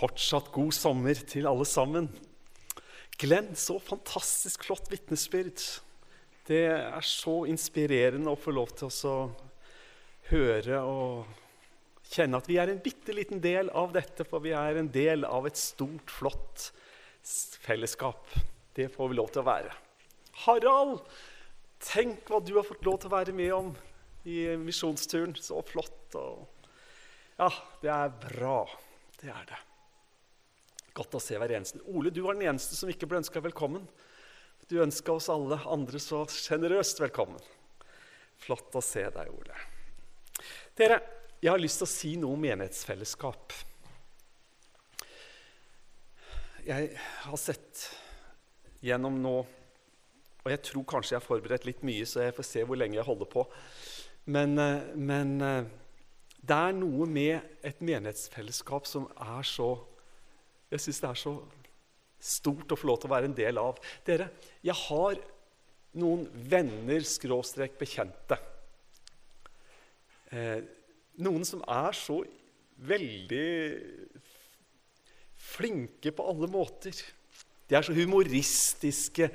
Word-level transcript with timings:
Fortsatt 0.00 0.48
god 0.54 0.72
sommer 0.72 1.18
til 1.28 1.44
alle 1.50 1.66
sammen. 1.68 2.08
Glenn, 3.20 3.52
så 3.52 3.76
fantastisk 3.84 4.64
flott 4.64 4.88
vitnesbyrd. 4.88 5.60
Det 6.48 6.62
er 6.72 7.04
så 7.04 7.42
inspirerende 7.50 8.32
å 8.32 8.40
få 8.40 8.54
lov 8.56 8.72
til 8.80 8.88
å 9.10 9.16
høre 10.30 10.80
og 10.88 12.08
kjenne 12.10 12.40
at 12.40 12.48
vi 12.48 12.56
er 12.62 12.72
en 12.72 12.80
bitte 12.80 13.12
liten 13.14 13.42
del 13.44 13.68
av 13.76 13.92
dette, 13.92 14.24
for 14.24 14.40
vi 14.40 14.54
er 14.56 14.80
en 14.80 14.88
del 14.90 15.28
av 15.28 15.46
et 15.50 15.60
stort, 15.60 16.08
flott 16.08 16.70
fellesskap. 17.60 18.24
Det 18.72 18.88
får 18.94 19.12
vi 19.12 19.20
lov 19.20 19.30
til 19.34 19.44
å 19.44 19.48
være. 19.50 19.76
Harald, 20.46 21.04
tenk 21.84 22.24
hva 22.30 22.40
du 22.40 22.54
har 22.56 22.66
fått 22.66 22.86
lov 22.88 23.02
til 23.02 23.12
å 23.12 23.18
være 23.18 23.36
med 23.36 23.52
om 23.52 23.74
i 24.24 24.46
misjonsturen. 24.64 25.36
Så 25.36 25.60
flott. 25.68 26.16
Og 26.16 26.46
ja, 27.36 27.50
det 27.84 27.98
er 28.00 28.14
bra. 28.30 28.62
Det 29.20 29.28
er 29.28 29.50
det. 29.52 29.66
Godt 30.96 31.14
å 31.14 31.22
se 31.22 31.38
hver 31.38 31.52
eneste. 31.54 31.80
Ole, 31.86 32.10
du 32.10 32.22
var 32.24 32.34
den 32.34 32.48
eneste 32.50 32.76
som 32.78 32.90
ikke 32.90 33.06
ble 33.10 33.20
ønska 33.20 33.42
velkommen. 33.44 33.84
Du 34.70 34.80
ønska 34.82 35.14
oss 35.14 35.30
alle 35.32 35.58
andre 35.70 36.00
så 36.02 36.24
sjenerøst 36.30 37.02
velkommen. 37.02 37.40
Flott 38.40 38.74
å 38.78 38.82
se 38.84 39.04
deg, 39.12 39.30
Ole. 39.30 39.56
Dere, 40.78 41.00
jeg 41.40 41.52
har 41.52 41.60
lyst 41.60 41.80
til 41.82 41.86
å 41.86 41.90
si 41.90 42.10
noe 42.20 42.36
om 42.36 42.42
menighetsfellesskap. 42.42 43.54
Jeg 46.66 46.90
har 47.24 47.40
sett 47.40 47.86
gjennom 48.84 49.16
nå 49.20 49.34
Og 50.40 50.48
jeg 50.48 50.60
tror 50.64 50.84
kanskje 50.88 51.14
jeg 51.14 51.20
har 51.20 51.24
forberedt 51.26 51.66
litt 51.68 51.82
mye, 51.84 52.06
så 52.08 52.22
jeg 52.24 52.32
får 52.32 52.46
se 52.48 52.62
hvor 52.64 52.78
lenge 52.80 52.96
jeg 52.96 53.04
holder 53.04 53.28
på. 53.28 53.42
Men, 54.32 54.54
eh, 54.56 54.86
men 54.96 55.34
eh, 55.44 55.66
det 56.40 56.56
er 56.56 56.78
noe 56.78 57.04
med 57.04 57.60
et 57.60 57.82
menighetsfellesskap 57.84 58.88
som 58.88 59.04
er 59.20 59.44
så 59.44 59.74
Jeg 60.70 60.84
syns 60.84 61.02
det 61.02 61.10
er 61.10 61.18
så 61.18 61.34
stort 62.20 62.72
å 62.72 62.78
få 62.78 62.90
lov 62.90 63.00
til 63.00 63.10
å 63.10 63.14
være 63.14 63.30
en 63.30 63.36
del 63.36 63.58
av. 63.60 63.78
Dere, 64.06 64.28
jeg 64.62 64.76
har 64.86 65.20
noen 65.98 66.26
venner 66.50 67.06
skråstrek 67.06 67.78
bekjente. 67.80 68.38
Eh, 70.30 70.60
noen 71.24 71.46
som 71.48 71.64
er 71.66 71.96
så 71.98 72.20
veldig 72.86 73.48
flinke 75.40 76.12
på 76.14 76.28
alle 76.30 76.48
måter. 76.50 76.94
De 77.66 77.76
er 77.76 77.86
så 77.86 77.94
humoristiske, 77.96 79.30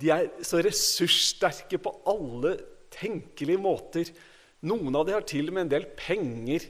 de 0.00 0.12
er 0.14 0.30
så 0.46 0.62
ressurssterke 0.64 1.80
på 1.82 1.92
alle 2.08 2.54
tenkelige 2.94 3.60
måter. 3.60 4.08
Noen 4.64 4.96
av 4.96 5.06
dem 5.06 5.18
har 5.18 5.28
til 5.28 5.50
og 5.50 5.56
med 5.56 5.66
en 5.66 5.74
del 5.74 5.86
penger. 5.98 6.64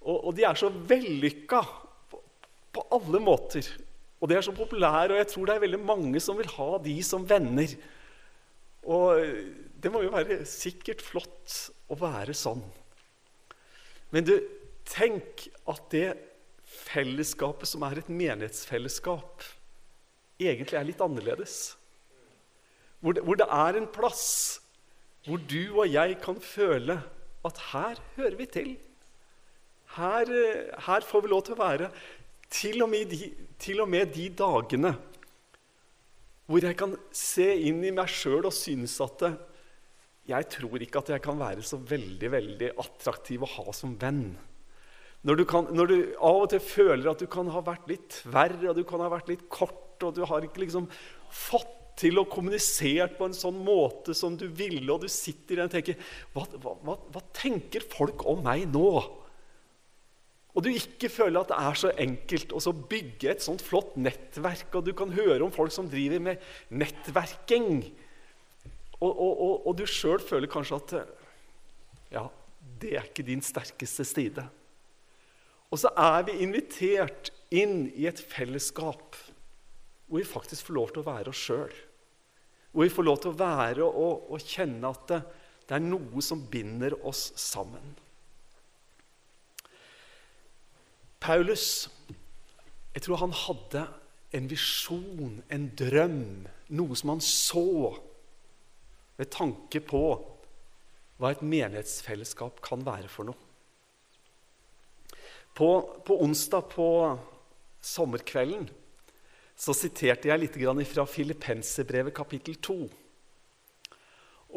Og, 0.00 0.16
og 0.16 0.36
de 0.36 0.46
er 0.48 0.56
så 0.56 0.70
vellykka 0.72 1.60
på, 2.74 2.84
alle 2.94 3.20
måter. 3.22 3.66
Og 4.20 4.28
de 4.28 4.36
er 4.36 4.44
så 4.44 4.54
populære, 4.54 5.14
og 5.14 5.20
jeg 5.20 5.30
tror 5.32 5.48
det 5.48 5.56
er 5.56 5.64
veldig 5.64 5.80
mange 5.82 6.20
som 6.22 6.38
vil 6.38 6.50
ha 6.56 6.70
de 6.84 6.96
som 7.06 7.24
venner. 7.28 7.72
Og 8.84 9.20
det 9.80 9.92
må 9.92 10.02
jo 10.04 10.12
være 10.12 10.42
sikkert 10.48 11.02
flott 11.04 11.56
å 11.90 11.98
være 12.00 12.36
sånn. 12.36 12.62
Men 14.10 14.26
du, 14.26 14.34
tenk 14.90 15.46
at 15.70 15.86
det 15.92 16.08
fellesskapet 16.70 17.68
som 17.68 17.84
er 17.86 18.00
et 18.00 18.10
menighetsfellesskap, 18.10 19.44
egentlig 20.40 20.78
er 20.78 20.88
litt 20.88 21.04
annerledes. 21.04 21.76
Hvor 23.00 23.16
det, 23.16 23.24
hvor 23.24 23.38
det 23.40 23.48
er 23.48 23.78
en 23.78 23.88
plass 23.92 24.60
hvor 25.26 25.40
du 25.50 25.76
og 25.76 25.90
jeg 25.90 26.16
kan 26.22 26.38
føle 26.40 26.96
at 27.44 27.58
her 27.72 28.00
hører 28.16 28.36
vi 28.38 28.46
til. 28.48 28.70
Her, 29.96 30.30
eh, 30.32 30.70
her, 30.86 31.00
får 31.04 31.24
vi 31.24 31.28
lov 31.28 31.42
til 31.44 31.56
å 31.56 31.60
være. 31.60 31.90
Til 32.50 32.82
og, 32.82 32.94
de, 33.10 33.30
til 33.62 33.80
og 33.82 33.88
med 33.90 34.10
de, 34.14 34.26
dagene 34.34 34.96
hvor 36.50 36.64
jeg 36.66 36.74
kan 36.74 36.96
se 37.14 37.46
inn 37.68 37.78
i 37.86 37.92
meg 37.94 38.10
sjøl 38.10 38.48
og 38.48 38.54
synes 38.54 38.96
at 39.04 39.22
jeg 40.26 40.46
tror 40.50 40.82
ikke 40.82 40.98
at 40.98 41.12
jeg 41.14 41.22
kan 41.22 41.38
være 41.38 41.62
så 41.66 41.78
veldig 41.78 42.30
veldig 42.32 42.70
attraktiv 42.82 43.44
å 43.46 43.50
ha 43.54 43.74
som 43.74 43.94
venn. 43.98 44.32
Når 45.26 45.36
du, 45.36 45.44
kan, 45.46 45.68
når 45.76 45.90
du, 45.90 45.96
av 46.16 46.40
og 46.42 46.48
til 46.50 46.62
føler 46.64 47.10
at 47.12 47.22
du 47.22 47.28
kan 47.30 47.50
ha 47.54 47.62
vært 47.62 47.86
litt 47.90 48.08
tverr 48.22 48.56
og 48.70 48.78
du 48.78 48.82
kan 48.88 49.02
ha 49.04 49.10
vært 49.12 49.30
litt 49.30 49.46
kort, 49.52 50.00
og 50.00 50.16
du 50.16 50.24
har 50.26 50.46
ikke 50.46 50.64
liksom 50.64 50.88
fått 51.28 51.76
til 52.00 52.16
å 52.18 52.26
kommunisere 52.30 53.10
på 53.18 53.28
en 53.28 53.36
sånn 53.36 53.58
måte 53.60 54.14
som 54.16 54.36
du 54.40 54.46
ville, 54.48 54.86
og 54.88 55.04
du 55.04 55.10
sitter 55.12 55.60
der 55.60 55.68
og 55.68 55.74
tenker 55.74 55.98
hva, 56.32 56.46
hva, 56.62 56.96
hva, 57.12 57.22
tenker 57.36 57.84
folk 57.92 58.24
om 58.30 58.40
meg 58.46 58.64
nå? 58.72 58.88
Og 60.60 60.66
du 60.66 60.74
ikke 60.76 61.08
føler 61.08 61.40
at 61.40 61.48
det 61.48 61.56
er 61.56 61.76
så 61.80 61.90
enkelt 62.04 62.50
å 62.52 62.72
bygge 62.90 63.30
et 63.32 63.40
sånt 63.40 63.62
flott 63.64 63.94
nettverk, 63.96 64.74
og 64.76 64.84
du 64.84 64.90
kan 64.92 65.14
høre 65.16 65.40
om 65.46 65.52
folk 65.54 65.72
som 65.72 65.86
driver 65.88 66.20
med 66.20 66.42
nettverking, 66.68 67.86
og, 68.98 69.08
og, 69.08 69.30
og, 69.30 69.54
og 69.70 69.78
du 69.78 69.86
sjøl 69.88 70.20
føler 70.20 70.50
kanskje 70.52 70.80
at 70.82 70.92
ja, 72.12 72.26
det 72.82 72.90
er 72.92 73.08
ikke 73.08 73.24
din 73.24 73.40
sterkeste 73.40 74.04
side. 74.04 74.44
Og 75.72 75.80
så 75.80 75.94
er 75.96 76.26
vi 76.28 76.36
invitert 76.44 77.32
inn 77.56 77.86
i 77.96 78.04
et 78.10 78.20
fellesskap 78.20 79.16
hvor 80.10 80.20
vi 80.20 80.28
faktisk 80.28 80.68
får 80.68 80.76
lov 80.76 80.92
til 80.92 81.00
å 81.00 81.08
være 81.08 81.32
oss 81.32 81.40
sjøl. 81.40 81.72
Hvor 82.74 82.84
vi 82.84 82.92
får 82.92 83.08
lov 83.08 83.24
til 83.24 83.32
å 83.32 83.40
være 83.40 83.88
og, 83.88 84.28
og 84.28 84.44
kjenne 84.44 84.92
at 84.92 85.08
det, 85.08 85.24
det 85.70 85.80
er 85.80 85.88
noe 85.88 86.28
som 86.28 86.44
binder 86.52 87.00
oss 87.08 87.30
sammen. 87.40 87.96
Paulus 91.20 91.88
jeg 92.94 93.04
tror 93.06 93.20
han 93.22 93.34
hadde 93.34 93.84
en 94.34 94.46
visjon, 94.50 95.38
en 95.50 95.66
drøm, 95.78 96.46
noe 96.74 96.98
som 96.98 97.14
han 97.14 97.22
så 97.22 97.92
ved 99.18 99.30
tanke 99.30 99.82
på 99.84 100.02
hva 101.20 101.30
et 101.34 101.44
menighetsfellesskap 101.44 102.62
kan 102.64 102.82
være 102.86 103.10
for 103.12 103.28
noe. 103.28 103.38
På, 105.54 105.68
på 106.06 106.16
onsdag 106.24 106.70
på 106.72 106.88
sommerkvelden 107.84 108.68
så 109.60 109.74
siterte 109.76 110.30
jeg 110.30 110.40
litt 110.40 110.56
fra 110.88 111.04
Filippenserbrevet 111.04 112.14
kapittel 112.16 112.56
2. 112.56 112.78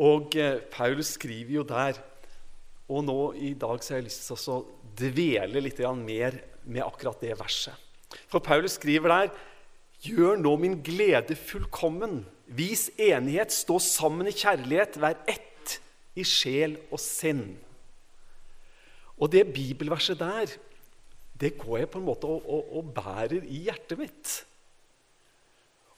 Og 0.03 0.38
eh, 0.40 0.62
Paulus 0.72 1.18
skriver 1.18 1.59
jo 1.59 1.63
der 1.68 2.00
Og 2.92 3.04
nå 3.08 3.20
i 3.40 3.54
dag 3.56 3.84
så 3.84 3.94
har 3.94 4.02
jeg 4.02 4.10
lyst 4.10 4.26
til 4.28 4.52
å 4.54 4.60
dvele 5.00 5.64
litt 5.64 5.80
mer 6.04 6.38
med 6.64 6.84
akkurat 6.84 7.22
det 7.24 7.38
verset. 7.40 7.74
For 8.28 8.44
Paulus 8.44 8.78
skriver 8.80 9.10
der 9.10 9.34
Gjør 10.04 10.36
nå 10.36 10.58
min 10.60 10.82
glede 10.84 11.36
fullkommen. 11.40 12.26
Vis 12.52 12.90
enighet, 13.00 13.54
stå 13.56 13.78
sammen 13.80 14.28
i 14.28 14.36
kjærlighet, 14.36 14.98
vær 15.00 15.16
ett 15.32 15.78
i 16.20 16.26
sjel 16.28 16.76
og 16.92 17.00
sinn. 17.00 17.54
Og 19.16 19.32
det 19.32 19.46
bibelverset 19.54 20.20
der, 20.20 20.52
det 21.40 21.54
går 21.62 21.84
jeg 21.84 21.92
på 21.94 22.02
en 22.02 22.08
måte 22.10 22.28
og, 22.28 22.44
og, 22.44 22.74
og 22.78 22.92
bærer 22.98 23.48
i 23.48 23.64
hjertet 23.70 24.02
mitt. 24.02 24.34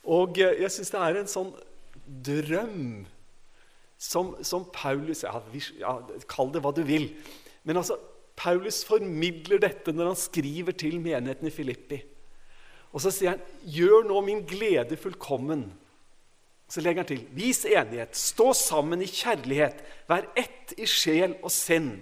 Og 0.06 0.38
jeg 0.38 0.70
syns 0.70 0.94
det 0.94 1.02
er 1.02 1.18
en 1.18 1.30
sånn 1.30 1.52
drøm 2.06 3.04
som, 3.98 4.34
som 4.44 4.66
Paulus 4.72 5.24
ja, 5.24 5.32
ja, 5.80 5.94
Kall 6.28 6.52
det 6.52 6.62
hva 6.64 6.72
du 6.76 6.82
vil. 6.86 7.08
Men 7.64 7.80
altså, 7.80 7.96
Paulus 8.36 8.82
formidler 8.84 9.62
dette 9.62 9.94
når 9.94 10.12
han 10.12 10.20
skriver 10.20 10.76
til 10.76 10.98
menigheten 11.00 11.48
i 11.48 11.54
Filippi. 11.54 12.02
Og 12.92 13.02
så 13.04 13.12
sier 13.12 13.34
han, 13.34 13.42
'Gjør 13.64 14.06
nå 14.08 14.20
min 14.24 14.44
glede 14.48 14.96
fullkommen'. 14.96 15.68
Så 16.68 16.80
legger 16.80 17.02
han 17.02 17.08
til, 17.08 17.24
'Vis 17.32 17.64
enighet, 17.64 18.16
stå 18.16 18.52
sammen 18.52 19.02
i 19.02 19.08
kjærlighet, 19.08 19.82
vær 20.08 20.28
ett 20.36 20.74
i 20.76 20.86
sjel 20.86 21.36
og 21.42 21.50
sinn'. 21.52 22.00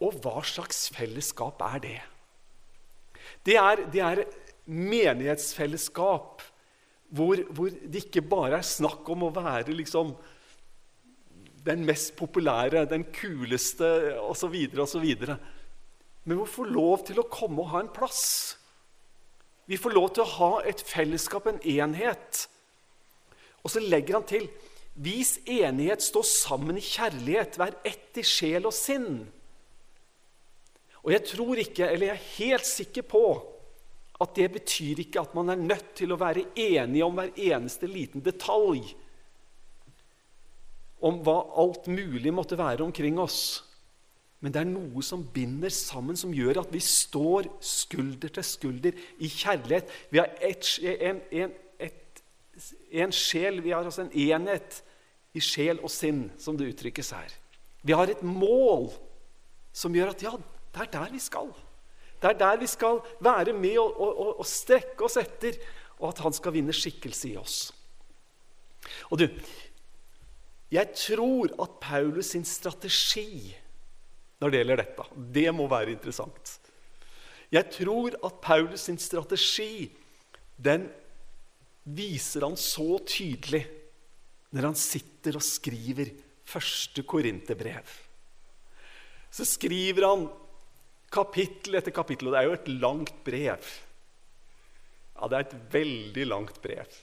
Og 0.00 0.16
hva 0.22 0.40
slags 0.46 0.88
fellesskap 0.94 1.60
er 1.60 1.78
det? 1.78 2.00
Det 3.46 3.56
er, 3.56 3.84
det 3.92 4.00
er 4.00 4.24
menighetsfellesskap 4.66 6.42
hvor, 7.10 7.40
hvor, 7.50 7.70
det 7.70 8.04
ikke 8.06 8.22
bare 8.22 8.60
er 8.60 8.66
snakk 8.66 9.08
om 9.10 9.26
å 9.26 9.32
være 9.34 9.74
liksom, 9.74 10.12
den 11.64 11.84
mest 11.84 12.14
populære, 12.16 12.86
den 12.88 13.04
kuleste 13.14 14.16
osv., 14.20 14.56
osv. 14.80 15.06
Men 16.24 16.38
vi 16.38 16.46
får 16.54 16.72
lov 16.72 17.04
til 17.08 17.20
å 17.20 17.28
komme 17.30 17.62
og 17.64 17.72
ha 17.74 17.84
en 17.84 17.92
plass. 17.92 18.56
Vi 19.70 19.78
får 19.78 19.94
lov 19.94 20.08
til 20.14 20.24
å 20.24 20.32
ha 20.38 20.52
et 20.66 20.82
fellesskap, 20.82 21.46
en 21.46 21.60
enhet. 21.62 22.46
Og 23.62 23.72
så 23.74 23.82
legger 23.84 24.18
han 24.18 24.28
til 24.28 24.48
Vis 25.00 25.38
enighet, 25.48 26.02
stå 26.02 26.20
sammen 26.26 26.76
i 26.76 26.82
kjærlighet, 26.84 27.54
vær 27.60 27.76
ett 27.86 28.18
i 28.20 28.24
sjel 28.26 28.66
og 28.68 28.74
sinn. 28.74 29.22
Og 31.00 31.14
jeg 31.14 31.24
tror 31.30 31.60
ikke, 31.62 31.86
eller 31.86 32.10
jeg 32.10 32.18
er 32.18 32.32
helt 32.34 32.68
sikker 32.68 33.06
på, 33.08 33.22
at 34.20 34.34
det 34.36 34.50
betyr 34.58 35.00
ikke 35.00 35.22
at 35.22 35.36
man 35.38 35.54
er 35.54 35.62
nødt 35.62 35.94
til 35.96 36.12
å 36.12 36.18
være 36.20 36.50
enig 36.58 37.04
om 37.06 37.16
hver 37.16 37.30
eneste 37.32 37.88
liten 37.88 38.20
detalj. 38.24 38.82
Om 41.00 41.22
hva 41.24 41.38
alt 41.62 41.88
mulig 41.88 42.32
måtte 42.34 42.58
være 42.60 42.84
omkring 42.84 43.18
oss. 43.20 43.62
Men 44.40 44.54
det 44.54 44.62
er 44.62 44.70
noe 44.70 45.02
som 45.04 45.22
binder 45.34 45.72
sammen, 45.72 46.16
som 46.16 46.32
gjør 46.32 46.62
at 46.62 46.70
vi 46.72 46.80
står 46.84 47.50
skulder 47.64 48.32
til 48.32 48.46
skulder 48.46 49.02
i 49.20 49.28
kjærlighet. 49.28 49.90
Vi 50.12 50.20
har 50.20 50.30
et, 50.40 50.70
en, 50.80 51.20
en, 51.42 51.52
et, 51.80 52.22
en 53.04 53.12
sjel, 53.12 53.60
vi 53.64 53.74
har 53.74 53.84
altså 53.84 54.06
en 54.06 54.14
enhet 54.16 54.80
i 55.36 55.42
sjel 55.44 55.82
og 55.84 55.92
sinn, 55.92 56.24
som 56.40 56.56
det 56.56 56.70
uttrykkes 56.72 57.12
her. 57.16 57.34
Vi 57.84 57.96
har 57.96 58.12
et 58.12 58.22
mål 58.24 58.88
som 59.76 59.94
gjør 59.94 60.14
at 60.14 60.24
ja, 60.24 60.32
det 60.72 60.86
er 60.86 60.94
der 60.96 61.12
vi 61.12 61.20
skal. 61.20 61.52
Det 62.20 62.32
er 62.32 62.40
der 62.40 62.56
vi 62.60 62.68
skal 62.68 63.00
være 63.20 63.52
med 63.56 63.78
og, 63.80 64.00
og, 64.00 64.40
og 64.40 64.48
strekke 64.48 65.04
oss 65.04 65.16
etter, 65.20 65.56
og 66.00 66.14
at 66.14 66.24
han 66.24 66.36
skal 66.36 66.56
vinne 66.56 66.74
skikkelse 66.76 67.28
i 67.28 67.36
oss. 67.40 67.58
Og 69.12 69.20
du, 69.20 69.26
jeg 70.70 70.94
tror 70.94 71.50
at 71.62 71.78
Paulus 71.82 72.32
sin 72.34 72.46
strategi 72.46 73.50
når 74.40 74.52
det 74.52 74.60
gjelder 74.60 74.80
dette. 74.80 75.06
Det 75.36 75.48
må 75.52 75.66
være 75.68 75.92
interessant. 75.92 76.54
Jeg 77.50 77.66
tror 77.74 78.14
at 78.24 78.38
Paulus 78.42 78.86
sin 78.86 78.98
strategi 79.02 79.90
den 80.60 80.86
viser 81.84 82.46
han 82.46 82.56
så 82.60 83.00
tydelig 83.08 83.64
når 84.54 84.70
han 84.70 84.78
sitter 84.78 85.38
og 85.38 85.44
skriver 85.44 86.12
første 86.46 87.02
korinterbrev. 87.06 87.90
Så 89.30 89.46
skriver 89.46 90.06
han 90.06 90.24
kapittel 91.10 91.78
etter 91.78 91.94
kapittel, 91.94 92.30
og 92.30 92.34
det 92.34 92.40
er 92.40 92.48
jo 92.48 92.56
et 92.56 92.72
langt 92.82 93.22
brev. 93.26 93.70
Ja, 95.14 95.28
det 95.28 95.36
er 95.36 95.46
et 95.46 95.56
veldig 95.74 96.26
langt 96.30 96.58
brev. 96.62 96.98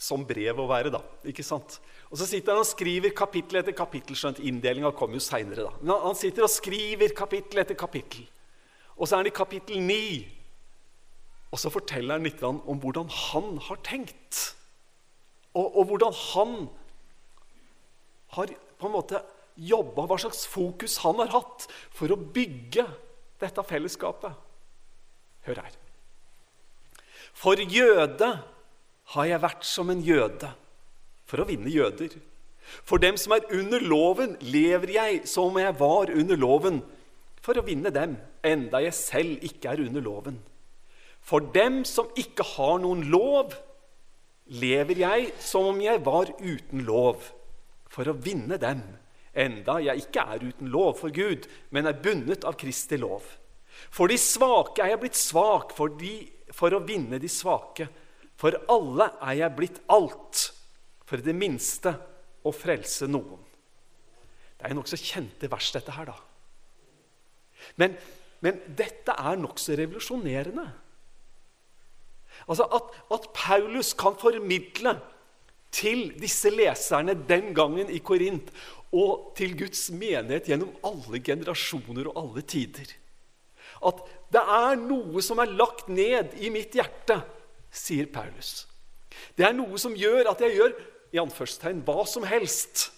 Som 0.00 0.24
brev 0.28 0.60
å 0.60 0.68
være, 0.70 0.92
da. 0.92 1.02
ikke 1.28 1.44
sant? 1.46 1.78
Og 2.12 2.18
Så 2.20 2.28
sitter 2.28 2.52
han 2.52 2.60
og 2.60 2.68
skriver 2.68 3.14
kapittel 3.16 3.62
etter 3.62 3.72
kapittel. 3.72 4.16
skjønt 4.16 4.42
Inndelinga 4.44 4.92
kommer 4.92 5.16
jo 5.16 5.24
seinere. 5.24 5.70
Han 5.80 6.18
sitter 6.18 6.44
og 6.44 6.52
skriver 6.52 7.14
kapittel 7.16 7.62
etter 7.62 7.74
kapittel. 7.74 8.26
Og 8.98 9.08
så 9.08 9.16
er 9.16 9.22
han 9.22 9.30
i 9.30 9.32
kapittel 9.32 9.80
9. 9.80 9.96
Og 11.52 11.60
så 11.60 11.72
forteller 11.72 12.18
han 12.18 12.28
litt 12.28 12.42
om 12.44 12.60
hvordan 12.84 13.08
han 13.08 13.56
har 13.64 13.80
tenkt. 13.84 14.42
Og, 15.56 15.72
og 15.72 15.88
hvordan 15.88 16.12
han 16.12 16.54
har 18.36 18.52
på 18.78 18.88
en 18.88 18.94
måte 18.94 19.20
jobba, 19.56 20.04
hva 20.08 20.16
slags 20.20 20.46
fokus 20.48 20.98
han 21.04 21.20
har 21.20 21.32
hatt 21.32 21.66
for 21.92 22.12
å 22.12 22.16
bygge 22.16 22.84
dette 23.40 23.64
fellesskapet. 23.68 24.36
Hør 25.48 25.64
her. 25.64 25.76
For 27.32 27.56
jøde 27.56 28.34
har 29.16 29.28
jeg 29.28 29.42
vært 29.42 29.64
som 29.64 29.90
en 29.92 30.04
jøde 30.04 30.52
for 31.32 31.40
å 31.40 31.48
vinne 31.48 31.72
jøder. 31.72 32.12
For 32.84 33.00
dem 33.00 33.16
som 33.16 33.32
er 33.32 33.48
under 33.56 33.80
loven, 33.80 34.36
lever 34.44 34.92
jeg 34.92 35.22
som 35.28 35.48
om 35.48 35.60
jeg 35.60 35.78
var 35.80 36.12
under 36.12 36.38
loven, 36.38 36.82
for 37.42 37.58
å 37.58 37.64
vinne 37.66 37.90
dem, 37.90 38.18
enda 38.44 38.82
jeg 38.84 38.94
selv 38.94 39.46
ikke 39.48 39.72
er 39.72 39.82
under 39.86 40.04
loven. 40.04 40.36
For 41.24 41.42
dem 41.54 41.82
som 41.88 42.10
ikke 42.18 42.44
har 42.54 42.82
noen 42.84 43.06
lov, 43.10 43.56
lever 44.52 45.00
jeg 45.00 45.32
som 45.42 45.72
om 45.72 45.80
jeg 45.82 46.04
var 46.04 46.34
uten 46.42 46.84
lov, 46.86 47.32
for 47.92 48.08
å 48.08 48.16
vinne 48.16 48.60
dem, 48.60 48.84
enda 49.32 49.78
jeg 49.82 50.04
ikke 50.04 50.26
er 50.34 50.46
uten 50.52 50.70
lov 50.72 50.98
for 51.00 51.14
Gud, 51.14 51.48
men 51.72 51.88
er 51.88 51.98
bundet 52.04 52.44
av 52.44 52.58
Kristi 52.60 53.00
lov. 53.00 53.24
For 53.90 54.12
de 54.12 54.18
svake 54.20 54.84
er 54.84 54.92
jeg 54.92 55.02
blitt 55.06 55.18
svak, 55.18 55.72
for, 55.74 55.96
de, 55.98 56.28
for 56.52 56.76
å 56.76 56.84
vinne 56.84 57.18
de 57.18 57.30
svake. 57.32 57.88
For 58.38 58.54
alle 58.70 59.08
er 59.22 59.38
jeg 59.40 59.56
blitt 59.56 59.80
alt 59.92 60.50
for 61.06 61.18
i 61.18 61.26
det 61.26 61.34
minste 61.36 61.94
å 62.42 62.52
frelse 62.54 63.08
noen. 63.10 63.40
Det 64.56 64.66
er 64.66 64.74
jo 64.74 64.78
nokså 64.78 64.98
kjente 65.00 65.50
vers, 65.50 65.70
dette 65.74 65.94
her, 65.94 66.12
da. 66.12 66.18
Men, 67.78 67.96
men 68.42 68.60
dette 68.78 69.14
er 69.14 69.40
nokså 69.40 69.76
revolusjonerende. 69.78 70.66
Altså 72.46 72.66
at, 72.74 72.94
at, 73.14 73.28
Paulus 73.34 73.92
kan 73.98 74.16
formidle 74.18 74.96
til 75.72 76.10
disse 76.20 76.50
leserne 76.52 77.14
den 77.28 77.52
gangen 77.56 77.90
i 77.92 78.00
Korint 78.04 78.50
og 78.92 79.32
til 79.38 79.54
Guds 79.56 79.86
menighet 79.94 80.50
gjennom 80.50 80.72
alle 80.84 81.22
generasjoner 81.24 82.10
og 82.10 82.18
alle 82.24 82.42
tider. 82.44 82.90
At 83.82 84.02
det 84.32 84.42
er 84.42 84.76
noe 84.80 85.22
som 85.24 85.40
er 85.42 85.54
lagt 85.54 85.88
ned 85.90 86.36
i 86.42 86.50
mitt 86.52 86.74
hjerte, 86.76 87.18
sier 87.72 88.08
Paulus. 88.12 88.66
Det 89.36 89.46
er 89.46 89.56
noe 89.56 89.80
som 89.80 89.94
gjør 89.96 90.28
at 90.32 90.42
jeg 90.44 90.58
gjør 90.58 90.74
i 91.12 91.20
anførselstegn 91.20 91.82
hva 91.86 92.04
som 92.08 92.24
helst. 92.26 92.88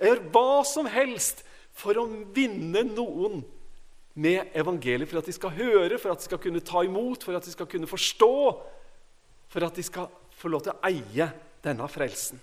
Jeg 0.00 0.10
gjør 0.10 0.24
hva 0.32 0.64
som 0.68 0.88
helst 0.90 1.42
for 1.76 1.98
å 2.00 2.06
vinne 2.36 2.82
noen 2.88 3.42
med 4.16 4.52
evangeliet. 4.56 5.08
For 5.10 5.20
at 5.20 5.28
de 5.28 5.36
skal 5.36 5.54
høre, 5.56 5.98
for 6.00 6.12
at 6.12 6.22
de 6.22 6.28
skal 6.28 6.40
kunne 6.40 6.64
ta 6.64 6.82
imot, 6.86 7.24
for 7.24 7.36
at 7.36 7.44
de 7.44 7.52
skal 7.52 7.68
kunne 7.70 7.88
forstå. 7.90 8.32
For 9.52 9.66
at 9.66 9.76
de 9.76 9.84
skal 9.84 10.08
få 10.36 10.52
lov 10.52 10.64
til 10.64 10.74
å 10.74 10.80
eie 10.88 11.30
denne 11.64 11.88
frelsen. 11.90 12.40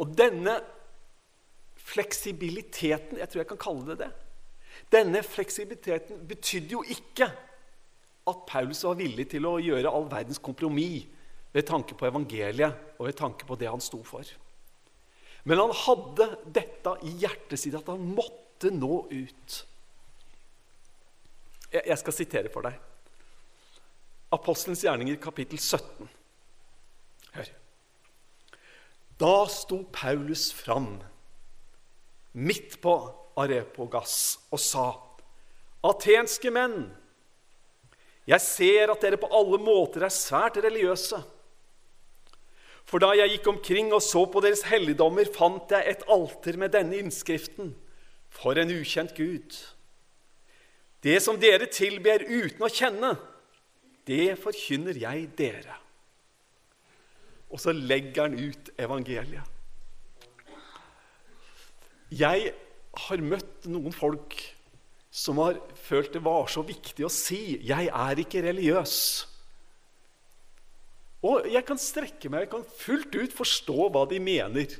Og 0.00 0.12
denne 0.16 0.60
fleksibiliteten 1.82 3.18
Jeg 3.18 3.28
tror 3.28 3.40
jeg 3.42 3.48
kan 3.50 3.60
kalle 3.60 3.86
det 3.90 4.04
det. 4.04 4.12
Denne 4.92 5.20
fleksibiliteten 5.24 6.22
betydde 6.28 6.76
jo 6.76 6.82
ikke 6.88 7.26
at 8.28 8.44
Paulus 8.48 8.84
var 8.86 8.96
villig 9.00 9.26
til 9.32 9.46
å 9.48 9.58
gjøre 9.60 9.90
all 9.90 10.06
verdens 10.10 10.40
kompromiss 10.40 11.08
ved 11.52 11.66
tanke 11.68 11.96
på 11.98 12.08
evangeliet 12.08 12.96
og 12.98 13.06
ved 13.08 13.18
tanke 13.18 13.46
på 13.48 13.58
det 13.60 13.68
han 13.70 13.82
sto 13.84 14.00
for. 14.06 14.24
Men 15.44 15.58
han 15.58 15.74
hadde 15.74 16.28
dette 16.54 16.94
i 17.08 17.12
hjertet 17.22 17.60
sitt, 17.60 17.76
at 17.76 17.90
han 17.90 18.02
måtte 18.14 18.70
nå 18.72 19.02
ut. 19.10 19.58
Jeg 21.72 21.98
skal 21.98 22.14
sitere 22.14 22.52
for 22.52 22.68
deg. 22.68 22.76
Apostelens 24.32 24.84
gjerninger, 24.84 25.18
kapittel 25.20 25.60
17. 25.60 26.08
Hør. 27.36 27.50
Da 29.20 29.34
sto 29.52 29.82
Paulus 29.92 30.48
fram 30.56 30.94
midt 32.32 32.78
på 32.80 32.94
Arepogas 33.40 34.16
og 34.52 34.60
sa.: 34.60 34.86
Atenske 35.84 36.52
menn, 36.54 36.86
jeg 38.28 38.40
ser 38.44 38.92
at 38.92 39.02
dere 39.02 39.18
på 39.20 39.30
alle 39.34 39.58
måter 39.58 40.06
er 40.06 40.14
svært 40.14 40.60
religiøse. 40.62 41.18
For 42.88 43.02
da 43.02 43.12
jeg 43.16 43.36
gikk 43.36 43.48
omkring 43.52 43.92
og 43.94 44.02
så 44.04 44.24
på 44.28 44.42
deres 44.44 44.64
helligdommer, 44.68 45.28
fant 45.32 45.70
jeg 45.72 45.86
et 45.88 46.02
alter 46.10 46.58
med 46.60 46.74
denne 46.74 46.98
innskriften 47.00 47.74
For 48.32 48.56
en 48.56 48.72
ukjent 48.72 49.12
Gud. 49.16 49.56
Det 51.02 51.18
som 51.20 51.38
dere 51.40 51.66
tilber 51.68 52.22
uten 52.24 52.62
å 52.64 52.70
kjenne, 52.72 53.16
det 54.08 54.34
forkynner 54.40 54.96
jeg 54.98 55.26
dere. 55.38 55.76
Og 57.52 57.60
så 57.60 57.74
legger 57.76 58.28
han 58.28 58.38
ut 58.38 58.70
evangeliet. 58.80 59.44
Jeg 62.12 62.52
har 63.06 63.24
møtt 63.24 63.68
noen 63.72 63.92
folk 63.96 64.36
som 65.12 65.40
har 65.40 65.58
følt 65.76 66.14
det 66.16 66.22
var 66.24 66.48
så 66.48 66.64
viktig 66.64 67.04
å 67.04 67.12
si 67.12 67.58
'Jeg 67.60 67.88
er 67.88 68.16
ikke 68.20 68.42
religiøs'. 68.48 69.31
Og 71.22 71.46
jeg 71.46 71.62
kan 71.66 71.78
strekke 71.78 72.30
meg, 72.32 72.46
jeg 72.46 72.52
kan 72.56 72.64
fullt 72.82 73.14
ut 73.14 73.34
forstå 73.36 73.88
hva 73.94 74.02
de 74.10 74.18
mener. 74.22 74.74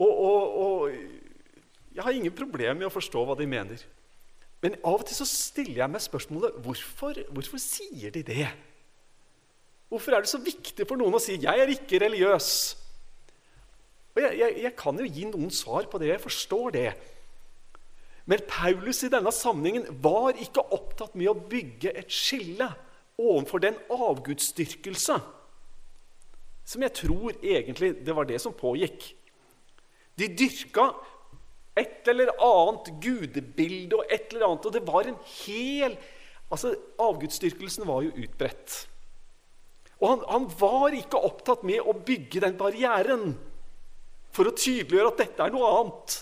Og, 0.00 0.08
og, 0.08 0.56
og 0.62 0.92
jeg 1.94 2.04
har 2.06 2.16
ingen 2.16 2.34
problemer 2.34 2.78
med 2.78 2.88
å 2.88 2.94
forstå 2.94 3.24
hva 3.28 3.36
de 3.36 3.48
mener. 3.50 3.82
Men 4.62 4.78
av 4.80 5.02
og 5.02 5.04
til 5.06 5.18
så 5.18 5.26
stiller 5.28 5.82
jeg 5.82 5.92
meg 5.92 6.02
spørsmålet 6.02 6.56
hvorfor, 6.64 7.20
hvorfor 7.34 7.62
sier 7.62 8.14
de 8.14 8.24
det? 8.26 8.48
Hvorfor 9.88 10.16
er 10.16 10.24
det 10.24 10.32
så 10.32 10.40
viktig 10.42 10.86
for 10.88 11.00
noen 11.00 11.16
å 11.16 11.22
si 11.22 11.38
'jeg 11.38 11.60
er 11.60 11.70
ikke 11.72 12.00
religiøs'? 12.02 12.76
Og 14.16 14.22
jeg, 14.22 14.38
jeg, 14.38 14.56
jeg 14.64 14.74
kan 14.76 14.98
jo 14.98 15.06
gi 15.06 15.24
noen 15.28 15.50
svar 15.50 15.86
på 15.86 15.98
det. 15.98 16.08
Jeg 16.08 16.20
forstår 16.20 16.70
det. 16.74 16.88
Men 18.26 18.42
Paulus 18.48 19.02
i 19.06 19.12
denne 19.12 19.32
sammenhengen 19.32 19.86
var 20.02 20.36
ikke 20.36 20.66
opptatt 20.74 21.14
med 21.14 21.30
å 21.30 21.38
bygge 21.38 21.94
et 21.96 22.10
skille 22.12 22.66
overfor 23.18 23.62
den 23.62 23.76
avgudsdyrkelse 23.90 25.18
som 26.68 26.84
jeg 26.84 26.92
tror 26.98 27.32
egentlig 27.40 27.94
det 28.04 28.14
var 28.16 28.28
det 28.28 28.40
som 28.42 28.52
pågikk. 28.52 29.06
De 30.18 30.28
dyrka 30.36 30.90
et 31.78 32.08
eller 32.10 32.34
annet 32.42 32.90
gudebilde 33.00 33.96
og 33.96 34.12
et 34.12 34.32
eller 34.34 34.48
annet, 34.50 34.66
og 34.66 34.74
det 34.74 34.86
var 34.86 35.08
en 35.08 35.20
hel 35.40 35.98
Altså, 36.48 36.70
Avgudsdyrkelsen 36.96 37.84
var 37.84 38.06
jo 38.06 38.22
utbredt. 38.24 38.88
Og 40.00 40.06
han, 40.08 40.22
han, 40.30 40.46
var 40.56 40.94
ikke 40.96 41.20
opptatt 41.20 41.60
med 41.68 41.84
å 41.84 41.92
bygge 41.92 42.40
den 42.40 42.54
barrieren 42.56 43.34
for 44.32 44.48
å 44.48 44.54
tydeliggjøre 44.56 45.10
at 45.12 45.20
dette 45.20 45.44
er 45.44 45.52
noe 45.52 45.68
annet. 45.76 46.16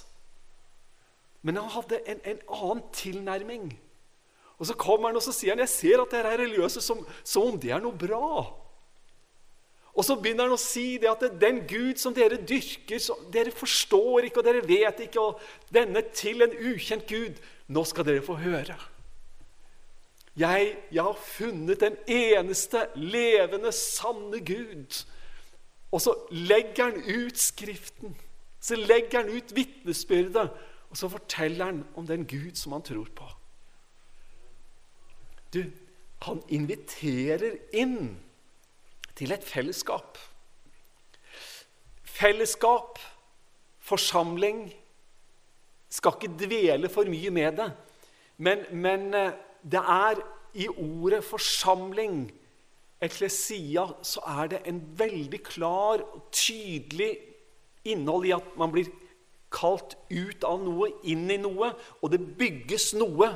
Men 1.47 1.61
han 1.61 1.71
hadde 1.77 2.01
en, 2.11 2.25
en 2.27 2.43
annen 2.59 2.83
tilnærming. 2.91 3.69
Og 4.59 4.67
Så 4.67 4.77
kommer 4.79 5.11
han 5.11 5.19
og 5.19 5.25
så 5.25 5.35
sier 5.37 5.53
han, 5.53 5.65
jeg 5.65 5.73
ser 5.73 6.03
at 6.03 6.15
dere 6.15 6.33
er 6.33 6.41
religiøse 6.45 6.81
som, 6.81 7.03
som 7.25 7.51
om 7.51 7.59
det 7.61 7.75
er 7.77 7.83
noe 7.85 7.97
bra. 7.97 8.47
Og 9.97 10.05
så 10.05 10.17
begynner 10.21 10.45
han 10.45 10.57
å 10.57 10.61
si 10.61 10.99
det 11.01 11.09
at 11.09 11.25
den 11.41 11.63
Gud 11.69 11.97
som 12.01 12.15
dere 12.17 12.37
dyrker 12.37 13.01
Dere 13.33 13.53
forstår 13.55 14.29
ikke, 14.29 14.43
og 14.43 14.49
dere 14.49 14.67
vet 14.69 15.01
ikke, 15.07 15.23
og 15.23 15.73
denne 15.73 16.03
til 16.13 16.45
en 16.45 16.53
ukjent 16.73 17.09
Gud 17.09 17.41
Nå 17.73 17.83
skal 17.89 18.07
dere 18.07 18.25
få 18.25 18.37
høre. 18.39 18.77
Jeg, 20.37 20.77
jeg 20.93 21.03
har 21.03 21.17
funnet 21.17 21.81
den 21.81 21.97
eneste 22.13 22.85
levende, 23.01 23.73
sanne 23.73 24.43
Gud. 24.45 25.01
Og 25.91 26.03
så 26.05 26.13
legger 26.31 26.91
han 26.91 27.01
ut 27.01 27.41
Skriften. 27.41 28.13
Så 28.61 28.77
legger 28.77 29.23
han 29.25 29.33
ut 29.33 29.55
vitnesbyrdet, 29.57 30.53
og 30.91 31.01
så 31.01 31.09
forteller 31.09 31.65
han 31.65 31.83
om 31.97 32.07
den 32.07 32.27
Gud 32.29 32.55
som 32.61 32.77
han 32.77 32.85
tror 32.85 33.09
på. 33.17 33.29
Du, 35.55 35.63
han 36.27 36.43
inviterer 36.49 37.59
inn 37.77 38.17
til 39.17 39.33
et 39.33 39.45
fellesskap. 39.45 40.19
Fellesskap, 42.05 42.99
forsamling 43.81 44.69
Skal 45.97 46.17
ikke 46.17 46.35
dvele 46.35 46.89
for 46.93 47.09
mye 47.09 47.31
med 47.31 47.61
det. 47.61 47.67
Men, 48.43 48.65
men 48.75 49.15
eh, 49.15 49.37
det 49.63 49.81
er 49.81 50.19
i 50.59 50.67
ordet 50.69 51.23
forsamling, 51.25 52.27
eklesia, 53.01 53.87
så 54.03 54.21
er 54.27 54.51
det 54.51 54.61
en 54.67 54.81
veldig 54.99 55.41
klar 55.47 56.03
og 56.03 56.27
tydelig 56.35 57.13
innhold 57.87 58.27
i 58.27 58.35
at 58.37 58.55
man 58.59 58.75
blir 58.75 58.91
kalt 59.53 59.97
ut 60.11 60.45
av 60.45 60.61
noe, 60.65 60.91
inn 61.07 61.31
i 61.31 61.39
noe, 61.41 61.71
og 62.03 62.13
det 62.13 62.21
bygges 62.39 62.95
noe 62.99 63.31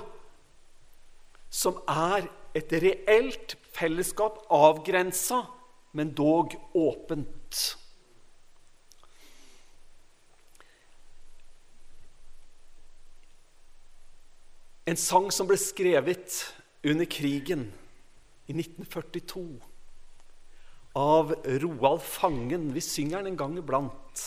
som 1.50 1.80
er 1.90 2.28
et 2.57 2.73
reelt 2.83 3.57
fellesskap, 3.75 4.38
avgrensa 4.50 5.45
men 5.92 6.12
dog 6.14 6.54
åpent. 6.75 7.61
En 14.87 14.99
sang 14.99 15.28
som 15.35 15.47
ble 15.47 15.59
skrevet 15.61 16.40
under 16.87 17.07
krigen 17.11 17.69
i 18.50 18.54
1942 18.57 19.45
av 20.99 21.35
Roald 21.62 22.02
Fangen. 22.02 22.71
Vi 22.75 22.83
synger 22.83 23.21
den 23.21 23.33
en 23.35 23.38
gang 23.38 23.59
iblant. 23.59 24.25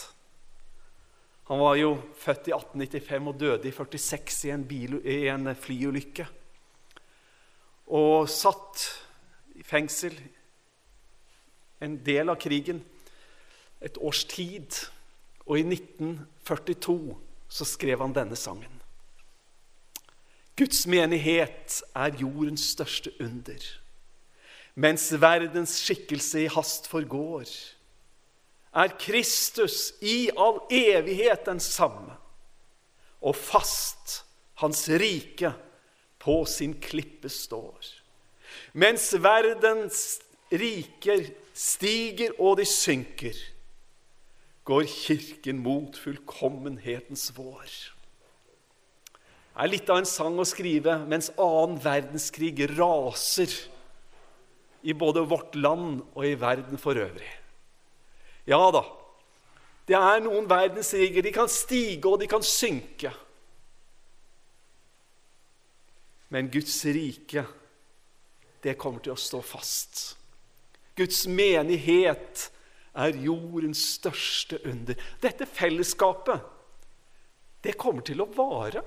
Han 1.50 1.60
var 1.60 1.76
jo 1.76 1.98
født 2.16 2.48
i 2.48 2.56
1895 2.56 3.28
og 3.28 3.42
døde 3.42 3.68
i 3.68 3.76
46 3.76 4.46
i 4.48 4.54
en, 4.54 4.64
bil, 4.68 4.96
i 5.04 5.26
en 5.28 5.52
flyulykke. 5.52 6.30
Og 7.88 8.30
satt 8.32 8.86
i 9.56 9.64
fengsel 9.64 10.16
en 11.84 11.98
del 12.06 12.32
av 12.32 12.40
krigen, 12.40 12.80
et 13.84 13.98
års 14.00 14.24
tid. 14.32 14.72
Og 15.44 15.60
i 15.60 15.66
1942 15.68 17.18
så 17.52 17.68
skrev 17.68 18.00
han 18.00 18.16
denne 18.16 18.38
sangen. 18.40 18.80
Guds 20.56 20.86
menighet 20.88 21.82
er 21.98 22.20
jordens 22.20 22.70
største 22.76 23.12
under. 23.20 23.64
Mens 24.76 25.10
verdens 25.22 25.76
skikkelse 25.82 26.46
i 26.46 26.52
hast 26.54 26.88
forgår, 26.90 27.50
er 28.74 28.96
Kristus 28.98 29.92
i 30.02 30.32
all 30.34 30.62
evighet 30.74 31.46
den 31.46 31.60
samme, 31.62 32.16
og 33.22 33.36
fast 33.38 34.24
hans 34.62 34.88
rike 34.90 35.54
på 36.24 36.44
sin 36.50 36.74
klippe 36.80 37.30
står. 37.30 37.90
Mens 38.74 39.12
verdens 39.22 40.22
riker 40.54 41.28
stiger 41.54 42.34
og 42.40 42.58
de 42.62 42.68
synker, 42.70 43.36
går 44.64 44.88
Kirken 44.88 45.60
mot 45.60 45.98
fullkommenhetens 46.00 47.28
vår. 47.36 47.68
Det 49.54 49.62
er 49.62 49.70
litt 49.70 49.90
av 49.92 50.00
en 50.00 50.08
sang 50.10 50.40
å 50.40 50.48
skrive 50.48 50.96
mens 51.04 51.30
annen 51.36 51.76
verdenskrig 51.84 52.64
raser 52.72 53.52
i 54.82 54.96
både 54.98 55.26
vårt 55.30 55.54
land 55.60 56.02
og 56.16 56.26
i 56.26 56.34
verden 56.40 56.80
for 56.82 56.98
øvrig. 56.98 57.30
Ja 58.50 58.64
da, 58.74 58.82
det 59.88 60.00
er 60.00 60.24
noen 60.24 60.48
verdensriger. 60.50 61.24
De 61.24 61.32
kan 61.36 61.52
stige, 61.52 62.08
og 62.08 62.20
de 62.22 62.28
kan 62.32 62.44
synke. 62.44 63.12
Men 66.34 66.50
Guds 66.50 66.80
rike, 66.90 67.46
det 68.66 68.74
kommer 68.82 69.04
til 69.06 69.14
å 69.14 69.20
stå 69.20 69.44
fast. 69.46 70.02
Guds 70.98 71.28
menighet 71.30 72.48
er 72.98 73.18
jordens 73.22 73.82
største 74.00 74.58
under. 74.70 74.98
Dette 75.22 75.46
fellesskapet, 75.50 76.42
det 77.64 77.78
kommer 77.78 78.06
til 78.06 78.24
å 78.24 78.30
vare. 78.34 78.82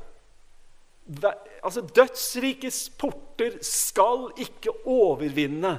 Altså, 1.62 1.84
Dødsrikets 1.86 2.88
porter 2.98 3.60
skal 3.64 4.32
ikke 4.42 4.74
overvinne 4.90 5.76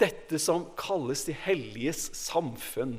dette 0.00 0.40
som 0.40 0.70
kalles 0.78 1.26
de 1.28 1.36
helliges 1.36 2.08
samfunn. 2.16 2.96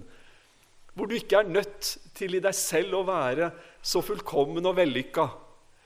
Hvor 0.93 1.09
du 1.09 1.17
ikke 1.17 1.41
er 1.41 1.49
nødt 1.49 1.95
til 2.13 2.37
i 2.37 2.43
deg 2.43 2.53
selv 2.53 2.99
å 2.99 3.07
være 3.07 3.49
så 3.81 4.03
fullkommen 4.05 4.69
og 4.69 4.77
vellykka. 4.77 5.25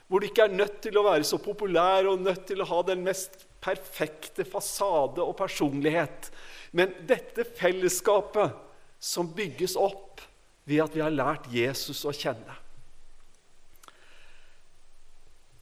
Hvor 0.07 0.21
du 0.21 0.27
ikke 0.29 0.45
er 0.47 0.55
nødt 0.55 0.79
til 0.85 0.97
å 0.99 1.05
være 1.05 1.25
så 1.27 1.39
populær 1.43 2.07
og 2.07 2.23
nødt 2.23 2.45
til 2.47 2.63
å 2.63 2.69
ha 2.69 2.79
den 2.87 3.03
mest 3.03 3.43
perfekte 3.63 4.45
fasade 4.47 5.23
og 5.23 5.35
personlighet. 5.39 6.29
Men 6.71 6.93
dette 7.09 7.43
fellesskapet 7.57 8.55
som 8.99 9.33
bygges 9.35 9.75
opp 9.79 10.23
ved 10.67 10.83
at 10.83 10.95
vi 10.95 11.03
har 11.03 11.13
lært 11.13 11.51
Jesus 11.51 12.03
å 12.07 12.15
kjenne. 12.15 12.55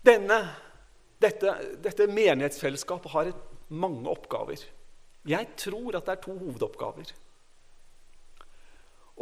Denne, 0.06 0.40
dette, 1.22 1.54
dette 1.82 2.06
menighetsfellesskapet 2.10 3.14
har 3.14 3.34
et, 3.34 3.44
mange 3.74 4.06
oppgaver. 4.12 4.62
Jeg 5.26 5.48
tror 5.58 5.96
at 5.98 6.06
det 6.06 6.14
er 6.14 6.20
to 6.22 6.36
hovedoppgaver. 6.38 7.08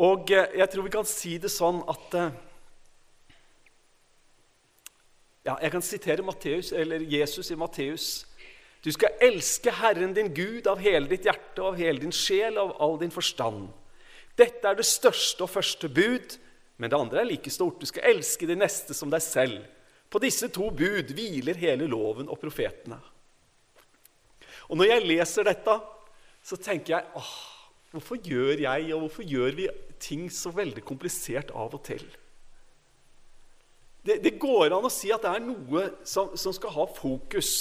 Og 0.03 0.33
eh, 0.35 0.57
jeg 0.59 0.67
tror 0.67 0.83
vi 0.83 0.91
kan 0.91 1.07
si 1.07 1.37
det 1.39 1.51
sånn 1.53 1.79
at 1.87 2.17
eh, 2.19 2.33
ja, 5.45 5.57
Jeg 5.61 5.71
kan 5.71 5.81
sitere 5.81 6.23
Matteus, 6.23 6.71
Jesus 6.71 7.51
i 7.51 7.55
Matteus 7.55 8.25
du 8.83 8.91
skal 8.91 9.15
elske 9.23 9.71
Herren 9.71 10.11
din 10.15 10.33
Gud 10.35 10.67
av 10.67 10.81
hele 10.83 11.07
ditt 11.07 11.23
hjerte, 11.23 11.63
av 11.63 11.77
hele 11.79 12.01
din 12.03 12.11
sjel 12.11 12.59
av 12.59 12.73
all 12.83 12.97
din 12.99 13.13
forstand. 13.13 13.69
Dette 14.35 14.67
er 14.67 14.75
det 14.75 14.87
største 14.87 15.45
og 15.45 15.51
første 15.53 15.87
bud, 15.87 16.35
men 16.75 16.91
det 16.91 16.99
andre 16.99 17.21
er 17.21 17.29
like 17.29 17.53
stort. 17.53 17.79
Du 17.79 17.87
skal 17.87 18.09
elske 18.11 18.49
de 18.49 18.57
neste 18.59 18.95
som 18.97 19.11
deg 19.13 19.23
selv. 19.23 19.61
På 20.11 20.19
disse 20.19 20.49
to 20.51 20.67
bud 20.73 21.13
hviler 21.15 21.57
hele 21.61 21.87
loven 21.87 22.27
og 22.27 22.41
profetene. 22.41 22.99
Og 24.67 24.77
Når 24.77 24.89
jeg 24.89 25.07
leser 25.07 25.47
dette, 25.47 25.77
så 26.43 26.59
tenker 26.59 26.97
jeg 26.97 27.07
åh, 27.15 27.33
hvorfor 27.93 28.19
gjør 28.19 28.65
jeg 28.65 28.91
og 28.91 29.05
hvorfor 29.05 29.23
gjør 29.23 29.55
vi 29.55 29.69
ting 29.99 30.27
så 30.31 30.51
veldig 30.51 30.83
komplisert 30.83 31.55
av 31.55 31.71
og 31.71 31.85
til? 31.87 32.03
Det, 34.03 34.17
det 34.23 34.35
går 34.41 34.73
an 34.75 34.85
å 34.85 34.91
si 34.91 35.11
at 35.15 35.23
det 35.23 35.31
er 35.31 35.45
noe 35.45 35.85
som, 36.07 36.33
som 36.39 36.55
skal 36.55 36.73
ha 36.75 36.87
fokus 36.91 37.51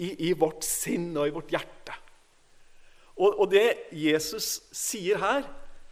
i, 0.00 0.30
i 0.30 0.32
vårt 0.38 0.64
sinn 0.64 1.10
og 1.16 1.26
i 1.26 1.34
vårt 1.34 1.50
hjerte. 1.52 1.96
Og, 3.20 3.34
og, 3.34 3.46
det 3.52 3.90
Jesus 3.92 4.60
sier 4.72 5.20
her, 5.20 5.44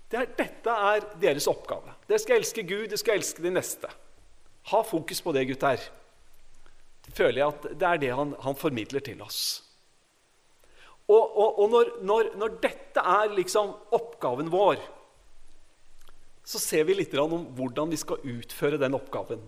det 0.09 0.23
er, 0.23 0.29
dette 0.39 0.75
er 0.93 1.09
deres 1.21 1.49
oppgave. 1.51 1.93
Dere 2.09 2.23
skal 2.23 2.39
elske 2.39 2.65
Gud, 2.65 2.87
dere 2.89 3.01
skal 3.01 3.19
elske 3.19 3.45
de 3.45 3.53
neste. 3.53 3.91
Ha 4.71 4.83
fokus 4.87 5.21
på 5.25 5.35
det, 5.37 5.45
gutter. 5.51 5.83
Føler 7.13 7.43
jeg 7.43 7.49
at 7.49 7.67
det 7.81 7.89
er 7.89 8.01
det 8.01 8.15
han, 8.17 8.33
han 8.45 8.57
formidler 8.57 9.05
til 9.05 9.21
oss. 9.25 9.43
Og, 11.09 11.25
og, 11.25 11.59
og 11.65 11.71
når, 11.73 11.91
når, 12.05 12.31
når, 12.37 12.57
dette 12.63 13.01
er 13.01 13.33
liksom 13.33 13.71
oppgaven 13.97 14.51
vår, 14.53 14.81
så 16.49 16.61
ser 16.63 16.87
vi 16.89 16.97
litt 16.97 17.13
om 17.21 17.43
hvordan 17.59 17.91
vi 17.93 18.01
skal 18.01 18.25
utføre 18.25 18.81
den 18.81 18.97
oppgaven. 18.97 19.43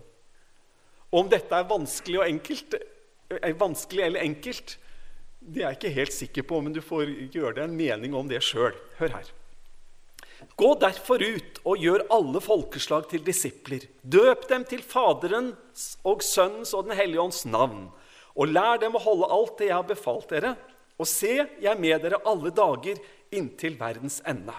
Og 1.09 1.23
om 1.23 1.29
dette 1.31 1.57
er 1.57 1.67
vanskelig 1.67 2.21
enkelt, 2.27 2.77
er 3.41 3.57
vanskelig 3.57 4.05
eller 4.05 4.25
enkelt, 4.27 4.77
det 5.41 5.63
er 5.63 5.71
jeg 5.71 5.79
ikke 5.79 5.95
helt 5.95 6.13
sikker 6.13 6.45
på, 6.45 6.59
men 6.61 6.75
du 6.75 6.83
får 6.85 7.09
gjøre 7.33 7.55
deg 7.57 7.63
en 7.65 7.77
mening 7.79 8.13
om 8.13 8.29
det 8.29 8.43
sjøl. 8.45 8.75
Hør 8.99 9.15
her. 9.17 9.31
Gå 10.57 10.69
derfor 10.81 11.21
ut 11.21 11.59
og 11.65 11.81
gjør 11.81 12.05
alle 12.13 12.41
folkeslag 12.41 13.07
til 13.09 13.25
disipler. 13.25 13.87
Døp 14.01 14.47
dem 14.49 14.65
til 14.69 14.85
Faderens 14.85 15.95
og 16.05 16.21
Sønnens 16.25 16.73
og 16.77 16.85
Den 16.87 16.97
hellige 16.97 17.21
ånds 17.21 17.43
navn. 17.49 17.87
Og 18.37 18.53
lær 18.53 18.77
dem 18.81 18.95
å 18.95 19.01
holde 19.01 19.29
alt 19.33 19.57
det 19.57 19.71
jeg 19.71 19.77
har 19.79 19.89
befalt 19.89 20.29
dere. 20.29 20.53
Og 21.01 21.09
se, 21.09 21.33
jeg 21.33 21.69
er 21.69 21.81
med 21.81 22.05
dere 22.05 22.21
alle 22.29 22.53
dager 22.53 23.01
inntil 23.33 23.77
verdens 23.79 24.21
ende. 24.29 24.53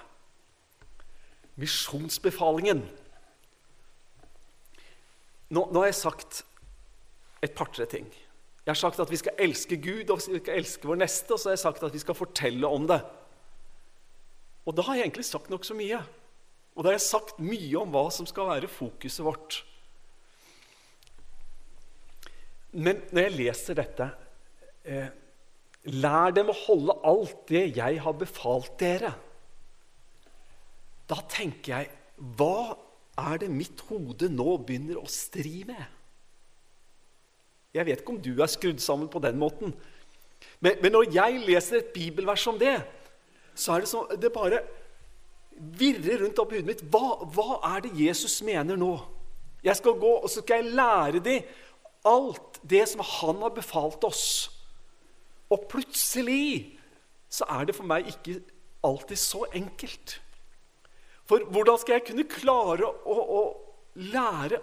Misjonsbefalingen. 1.63 2.83
Nå, 5.53 5.67
nå 5.69 5.83
har 5.83 5.91
jeg 5.91 6.01
sagt 6.01 6.43
et 7.45 7.55
par-tre 7.55 7.87
ting. 7.91 8.07
Jeg 8.63 8.71
har 8.71 8.79
sagt 8.79 9.01
at 9.03 9.11
vi 9.11 9.19
skal 9.19 9.41
elske 9.43 9.77
Gud 9.83 10.11
og 10.15 10.21
vi 10.23 10.39
skal 10.39 10.61
elske 10.61 10.87
vår 10.87 11.01
neste, 11.03 11.35
og 11.35 11.41
så 11.41 11.51
har 11.51 11.57
jeg 11.57 11.65
sagt 11.65 11.83
at 11.87 11.95
vi 11.95 12.03
skal 12.03 12.19
fortelle 12.19 12.69
om 12.71 12.87
det. 12.91 13.01
Og 14.63 14.77
da 14.79 14.85
har 14.87 14.99
jeg 14.99 15.09
egentlig 15.09 15.27
sagt 15.27 15.51
nokså 15.51 15.75
mye. 15.75 15.99
Og 16.77 16.85
da 16.85 16.93
har 16.93 16.97
jeg 16.97 17.09
sagt 17.09 17.43
mye 17.43 17.81
om 17.81 17.91
hva 17.93 18.07
som 18.15 18.29
skal 18.29 18.49
være 18.53 18.71
fokuset 18.71 19.27
vårt. 19.27 19.59
Men 22.73 23.03
når 23.13 23.27
jeg 23.27 23.37
leser 23.37 23.77
dette 23.77 24.07
eh, 24.89 25.11
Lær 25.93 26.31
dem 26.31 26.49
å 26.49 26.55
holde 26.55 26.95
alt 27.11 27.41
det 27.51 27.65
jeg 27.75 27.99
har 28.05 28.15
befalt 28.15 28.77
dere. 28.79 29.11
Da 31.13 31.21
tenker 31.29 31.75
jeg 31.77 31.91
Hva 32.39 32.77
er 33.21 33.43
det 33.43 33.51
mitt 33.53 33.83
hode 33.91 34.31
nå 34.33 34.57
begynner 34.65 35.01
å 35.01 35.11
stri 35.11 35.67
med? 35.69 35.83
Jeg 37.73 37.89
vet 37.89 38.01
ikke 38.01 38.15
om 38.15 38.21
du 38.25 38.35
er 38.41 38.51
skrudd 38.53 38.81
sammen 38.85 39.09
på 39.13 39.21
den 39.25 39.39
måten. 39.41 39.73
Men, 40.61 40.79
men 40.83 40.93
når 40.93 41.11
jeg 41.13 41.41
leser 41.47 41.81
et 41.81 41.93
bibelvers 41.95 42.45
om 42.51 42.59
det, 42.61 42.75
så 43.55 43.75
er 43.75 43.85
det 43.85 43.91
som 43.91 44.09
det 44.21 44.33
bare 44.33 44.61
virrer 45.81 46.23
rundt 46.23 46.41
oppi 46.41 46.59
hodet 46.59 46.69
mitt. 46.69 46.85
Hva, 46.93 47.19
hva, 47.33 47.59
er 47.75 47.85
det 47.85 47.93
Jesus 47.97 48.41
mener 48.45 48.81
nå? 48.81 48.95
Jeg 49.65 49.79
skal 49.79 49.97
gå 50.01 50.15
og 50.19 50.29
så 50.31 50.43
skal 50.43 50.63
jeg 50.63 50.77
lære 50.77 51.23
dem 51.25 51.49
alt 52.09 52.61
det 52.69 52.83
som 52.91 53.05
han 53.07 53.45
har 53.45 53.55
befalt 53.57 54.05
oss. 54.09 54.27
Og 55.53 55.69
plutselig 55.71 56.79
så 57.33 57.47
er 57.53 57.69
det 57.69 57.77
for 57.77 57.89
meg 57.89 58.09
ikke 58.11 58.41
alltid 58.85 59.21
så 59.21 59.45
enkelt. 59.53 60.19
For 61.33 61.47
hvordan 61.49 61.79
skal 61.81 61.95
jeg 61.97 62.05
kunne 62.11 62.29
klare 62.29 62.85
å, 62.85 63.15
å 63.17 63.43
lære 64.13 64.59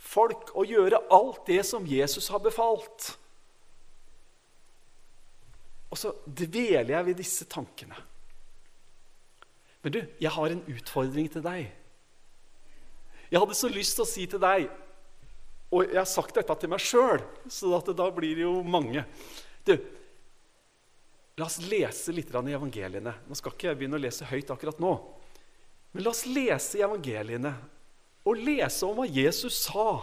folk 0.00 0.54
å 0.56 0.62
gjøre 0.64 1.02
alt 1.12 1.42
det 1.50 1.60
som 1.68 1.84
Jesus 1.84 2.30
har 2.32 2.40
befalt? 2.40 3.10
Og 5.92 6.00
så 6.00 6.14
dveler 6.24 6.94
jeg 6.94 7.06
ved 7.10 7.20
disse 7.20 7.44
tankene. 7.52 7.98
Men 9.84 9.94
du, 9.98 10.00
jeg 10.16 10.32
har 10.32 10.54
en 10.54 10.64
utfordring 10.72 11.28
til 11.34 11.44
deg. 11.44 11.68
Jeg 13.28 13.44
hadde 13.44 13.58
så 13.60 13.68
lyst 13.68 13.98
til 13.98 14.06
å 14.06 14.08
si 14.08 14.24
til 14.32 14.40
deg 14.40 14.70
Og 15.68 15.90
jeg 15.90 15.98
har 15.98 16.08
sagt 16.08 16.38
dette 16.38 16.54
til 16.62 16.70
meg 16.72 16.80
sjøl, 16.80 17.20
så 17.52 17.76
da 17.92 18.08
blir 18.16 18.38
det 18.38 18.46
jo 18.46 18.62
mange. 18.64 19.02
Du, 19.68 19.74
la 21.36 21.44
oss 21.44 21.60
lese 21.68 22.16
litt 22.16 22.32
i 22.32 22.56
evangeliene. 22.56 23.12
Nå 23.28 23.36
skal 23.36 23.52
ikke 23.52 23.68
jeg 23.68 23.82
begynne 23.82 24.00
å 24.00 24.06
lese 24.08 24.24
høyt 24.24 24.56
akkurat 24.56 24.80
nå. 24.80 24.96
Men 25.98 26.06
la 26.06 26.12
oss 26.14 26.28
lese 26.30 26.78
i 26.78 26.82
evangeliene 26.86 27.50
og 28.22 28.38
lese 28.46 28.86
om 28.86 29.00
hva 29.00 29.06
Jesus 29.10 29.64
sa. 29.64 29.96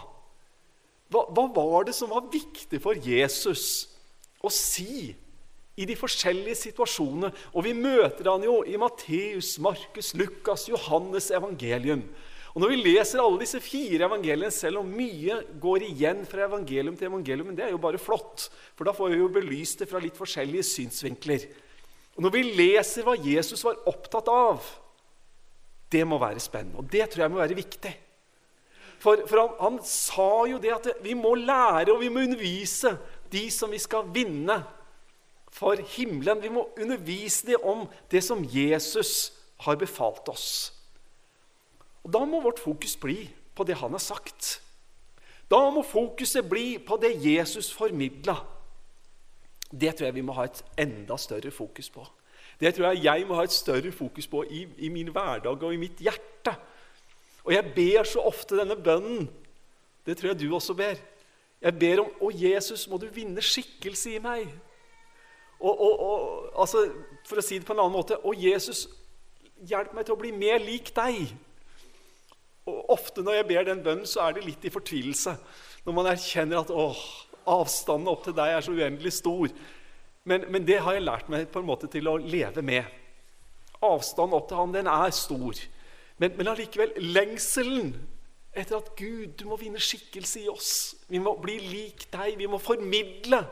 Hva, 1.08 1.22
hva 1.32 1.46
var 1.56 1.86
det 1.88 1.94
som 1.96 2.10
var 2.12 2.26
viktig 2.28 2.82
for 2.84 3.00
Jesus 3.00 3.86
å 4.44 4.50
si 4.52 5.14
i 5.72 5.88
de 5.88 5.96
forskjellige 5.96 6.58
situasjonene. 6.66 7.32
Og 7.56 7.64
vi 7.64 7.72
møter 7.80 8.28
han 8.28 8.44
jo 8.44 8.58
i 8.68 8.76
Matteus, 8.76 9.54
Markus, 9.56 10.12
Lukas, 10.20 10.68
Johannes 10.68 11.30
evangelium. 11.32 12.04
Og 12.52 12.60
Når 12.60 12.74
vi 12.74 12.82
leser 12.90 13.24
alle 13.24 13.40
disse 13.40 13.64
fire 13.64 14.04
evangeliene, 14.04 14.52
selv 14.52 14.84
om 14.84 14.94
mye 15.00 15.42
går 15.64 15.88
igjen 15.88 16.26
fra 16.28 16.44
evangelium 16.44 16.96
til 16.96 17.08
evangelium, 17.08 17.54
men 17.54 17.56
det 17.56 17.70
er 17.70 17.72
jo 17.72 17.80
bare 17.80 18.00
flott, 18.00 18.50
for 18.76 18.84
da 18.84 18.92
får 18.96 19.16
vi 19.16 19.24
jo 19.24 19.32
belyst 19.32 19.80
det 19.80 19.88
fra 19.88 20.00
litt 20.04 20.20
forskjellige 20.20 20.74
synsvinkler. 20.76 21.48
Og 22.20 22.28
Når 22.28 22.36
vi 22.36 22.50
leser 22.60 23.08
hva 23.08 23.16
Jesus 23.16 23.64
var 23.64 23.80
opptatt 23.88 24.28
av, 24.28 24.76
det 25.92 26.02
må 26.06 26.18
være 26.18 26.42
spennende. 26.42 26.78
Og 26.80 26.92
det 26.92 27.08
tror 27.10 27.26
jeg 27.26 27.32
må 27.32 27.40
være 27.40 27.58
viktig. 27.58 27.92
For, 28.98 29.20
for 29.28 29.42
han, 29.42 29.52
han, 29.60 29.78
sa 29.84 30.30
jo 30.50 30.58
det 30.62 30.72
at 30.74 30.88
vi 31.04 31.14
må 31.14 31.34
lære 31.38 31.92
og 31.92 32.00
vi 32.00 32.08
må 32.10 32.24
undervise 32.24 32.96
de 33.32 33.44
som 33.52 33.70
vi 33.70 33.78
skal 33.82 34.08
vinne 34.14 34.56
for 35.52 35.78
himmelen. 35.96 36.42
Vi 36.42 36.52
må 36.52 36.68
undervise 36.80 37.52
dem 37.52 37.64
om 37.64 37.86
det 38.10 38.24
som 38.24 38.44
Jesus 38.44 39.32
har 39.64 39.78
befalt 39.80 40.28
oss. 40.32 40.72
Og 42.04 42.12
Da 42.12 42.24
må 42.24 42.40
vårt 42.40 42.62
fokus 42.62 42.96
bli 42.96 43.26
på 43.56 43.64
det 43.66 43.78
han 43.80 43.94
har 43.94 44.02
sagt. 44.02 44.60
Da 45.50 45.58
må 45.70 45.82
fokuset 45.86 46.46
bli 46.48 46.78
på 46.82 46.98
det 47.02 47.14
Jesus 47.22 47.70
formidla. 47.74 48.36
Det 49.70 49.94
tror 49.94 50.08
jeg 50.08 50.14
vi 50.14 50.24
må 50.26 50.34
ha 50.36 50.46
et 50.46 50.62
enda 50.78 51.16
større 51.18 51.50
fokus 51.50 51.90
på. 51.90 52.04
Det 52.60 52.72
tror 52.74 52.90
jeg 52.90 53.04
jeg 53.04 53.26
må 53.28 53.36
ha 53.36 53.44
et 53.44 53.52
større 53.52 53.92
fokus 53.92 54.28
på 54.30 54.42
i, 54.48 54.64
i 54.86 54.88
min 54.92 55.10
hverdag 55.12 55.62
og 55.62 55.74
i 55.74 55.80
mitt 55.80 56.00
hjerte. 56.00 56.54
Og 57.44 57.52
jeg 57.54 57.72
ber 57.76 58.08
så 58.08 58.22
ofte 58.26 58.58
denne 58.58 58.76
bønnen. 58.76 59.28
Det 60.06 60.16
tror 60.16 60.32
jeg 60.32 60.40
du 60.40 60.54
også 60.54 60.74
ber. 60.74 60.98
Jeg 61.62 61.78
ber 61.78 62.02
om 62.02 62.08
Å, 62.22 62.30
Jesus, 62.34 62.86
må 62.88 62.98
du 63.00 63.06
vinne 63.12 63.42
skikkelse 63.44 64.16
i 64.16 64.22
meg. 64.22 64.48
Og, 65.60 65.72
og, 65.72 66.00
og, 66.00 66.48
altså, 66.60 66.84
for 67.26 67.40
å 67.40 67.44
si 67.44 67.58
det 67.58 67.66
på 67.68 67.72
en 67.72 67.80
annen 67.80 67.96
måte 67.96 68.18
Å, 68.20 68.34
Jesus, 68.36 68.86
hjelp 69.64 69.94
meg 69.96 70.04
til 70.06 70.16
å 70.16 70.20
bli 70.20 70.32
mer 70.36 70.60
lik 70.62 70.92
deg. 70.96 71.32
Og 72.66 72.92
Ofte 72.96 73.24
når 73.24 73.40
jeg 73.40 73.48
ber 73.52 73.68
den 73.68 73.84
bønnen, 73.84 74.08
så 74.08 74.26
er 74.26 74.36
det 74.36 74.44
litt 74.46 74.66
i 74.66 74.72
fortvilelse. 74.74 75.36
Når 75.86 75.96
man 75.96 76.10
erkjenner 76.10 76.60
at 76.60 76.72
åh, 76.74 77.00
avstanden 77.46 78.10
opp 78.10 78.24
til 78.26 78.34
deg 78.36 78.56
er 78.56 78.64
så 78.64 78.74
uendelig 78.74 79.14
stor. 79.20 79.52
Men, 80.26 80.48
men, 80.50 80.64
det 80.66 80.80
har 80.82 80.96
jeg 80.96 81.06
lært 81.06 81.28
meg 81.30 81.46
på 81.54 81.62
en 81.62 81.68
måte 81.68 81.88
til 81.90 82.08
å 82.10 82.16
leve 82.18 82.62
med. 82.66 82.86
Avstanden 83.86 84.34
opp 84.34 84.48
til 84.50 84.58
han, 84.58 84.74
den 84.74 84.88
er 84.90 85.12
stor. 85.14 85.60
Men, 86.18 86.32
men 86.34 86.50
allikevel, 86.50 86.96
lengselen 87.14 87.92
etter 88.56 88.80
at 88.80 88.90
Gud, 88.98 89.36
du 89.38 89.44
må 89.46 89.58
vinne 89.60 89.82
skikkelse 89.82 90.42
i 90.42 90.48
oss. 90.50 90.72
Vi 91.12 91.20
må 91.22 91.36
bli 91.38 91.60
lik 91.62 92.08
deg. 92.10 92.34
Vi 92.40 92.48
må 92.50 92.58
formidle 92.62 93.44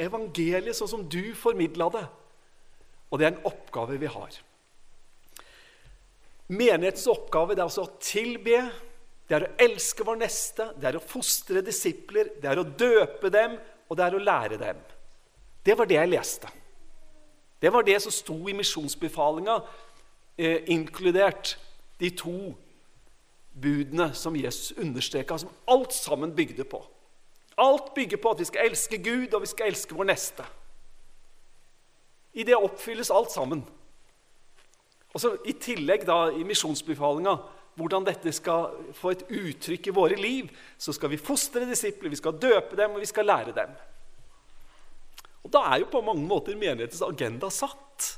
evangeliet 0.00 0.76
sånn 0.78 0.92
som 0.92 1.08
du 1.10 1.32
formidla 1.36 1.88
det. 1.96 2.04
Og 3.10 3.18
det 3.18 3.26
er 3.26 3.34
en 3.34 3.50
oppgave 3.50 3.98
vi 3.98 4.12
har. 4.12 4.38
Menighetens 6.50 7.08
oppgave 7.10 7.56
er 7.56 7.64
altså 7.64 7.86
å 7.86 7.96
tilbe, 8.02 8.62
det 9.26 9.36
er 9.36 9.46
å 9.46 9.52
elske 9.66 10.06
vår 10.06 10.22
neste, 10.22 10.68
det 10.78 10.88
er 10.90 10.98
å 10.98 11.02
fostre 11.02 11.62
disipler, 11.66 12.32
det 12.42 12.50
er 12.50 12.58
å 12.58 12.66
døpe 12.66 13.30
dem, 13.30 13.54
og 13.86 13.98
det 13.98 14.06
er 14.06 14.16
å 14.16 14.22
lære 14.22 14.58
dem. 14.58 14.80
Det 15.66 15.78
var 15.78 15.84
det 15.84 15.94
jeg 15.94 16.08
leste. 16.08 16.48
Det 17.60 17.72
var 17.72 17.82
det 17.82 17.98
som 18.02 18.12
sto 18.12 18.48
i 18.48 18.56
misjonsbefalinga, 18.56 19.60
eh, 20.38 20.62
inkludert 20.66 21.58
de 22.00 22.10
to 22.10 22.54
budene 23.60 24.14
som 24.14 24.36
Jesus 24.36 24.78
understreka, 24.78 25.38
som 25.38 25.50
alt 25.68 25.92
sammen 25.92 26.34
bygde 26.36 26.64
på. 26.64 26.86
Alt 27.58 27.94
bygger 27.94 28.16
på 28.16 28.30
at 28.30 28.38
vi 28.38 28.44
skal 28.44 28.70
elske 28.70 28.98
Gud, 28.98 29.34
og 29.34 29.42
vi 29.42 29.46
skal 29.46 29.66
elske 29.66 29.94
vår 29.94 30.04
neste. 30.04 30.44
I 32.32 32.42
det 32.42 32.56
oppfylles 32.56 33.10
alt 33.10 33.32
sammen. 33.32 33.64
Og 35.12 35.20
så 35.20 35.36
I 35.44 35.52
tillegg 35.52 36.06
da, 36.06 36.30
i 36.30 36.44
misjonsbefalinga, 36.46 37.36
hvordan 37.74 38.06
dette 38.06 38.32
skal 38.32 38.70
få 38.94 39.10
et 39.14 39.24
uttrykk 39.28 39.86
i 39.86 39.94
våre 39.94 40.16
liv, 40.16 40.50
så 40.78 40.92
skal 40.92 41.10
vi 41.10 41.20
fostre 41.20 41.66
disipler, 41.68 42.10
vi 42.10 42.16
skal 42.16 42.38
døpe 42.38 42.76
dem, 42.76 42.94
og 42.94 43.00
vi 43.00 43.10
skal 43.10 43.26
lære 43.26 43.54
dem. 43.56 43.74
Og 45.44 45.52
Da 45.54 45.62
er 45.70 45.82
jo 45.82 45.92
på 45.92 46.02
mange 46.04 46.26
måter 46.28 46.58
menighetens 46.58 47.02
agenda 47.04 47.50
satt. 47.52 48.10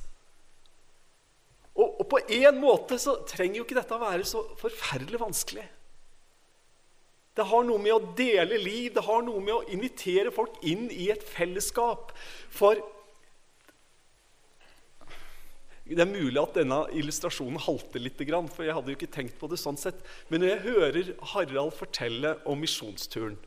Og, 1.73 2.01
og 2.03 2.09
på 2.11 2.21
en 2.43 2.59
måte 2.61 2.99
så 3.01 3.17
trenger 3.29 3.61
jo 3.61 3.67
ikke 3.67 3.79
dette 3.79 3.97
å 3.97 4.03
være 4.03 4.27
så 4.29 4.43
forferdelig 4.61 5.21
vanskelig. 5.23 5.69
Det 7.33 7.47
har 7.49 7.63
noe 7.65 7.81
med 7.81 7.95
å 7.95 8.15
dele 8.17 8.59
liv, 8.61 8.91
det 8.93 9.07
har 9.07 9.23
noe 9.25 9.41
med 9.41 9.55
å 9.55 9.63
invitere 9.73 10.35
folk 10.35 10.59
inn 10.69 10.91
i 10.93 11.09
et 11.15 11.23
fellesskap. 11.25 12.13
For 12.53 12.77
det 15.89 16.05
er 16.05 16.11
mulig 16.11 16.41
at 16.43 16.59
denne 16.61 16.83
illustrasjonen 16.93 17.61
halter 17.65 18.05
litt, 18.05 18.21
for 18.21 18.67
jeg 18.67 18.77
hadde 18.77 18.93
jo 18.93 18.99
ikke 18.99 19.15
tenkt 19.15 19.39
på 19.41 19.49
det 19.49 19.59
sånn 19.61 19.81
sett. 19.81 20.05
Men 20.29 20.45
når 20.45 20.53
jeg 20.53 20.65
hører 20.67 21.11
Harald 21.33 21.73
fortelle 21.77 22.37
om 22.49 22.61
misjonsturen 22.61 23.41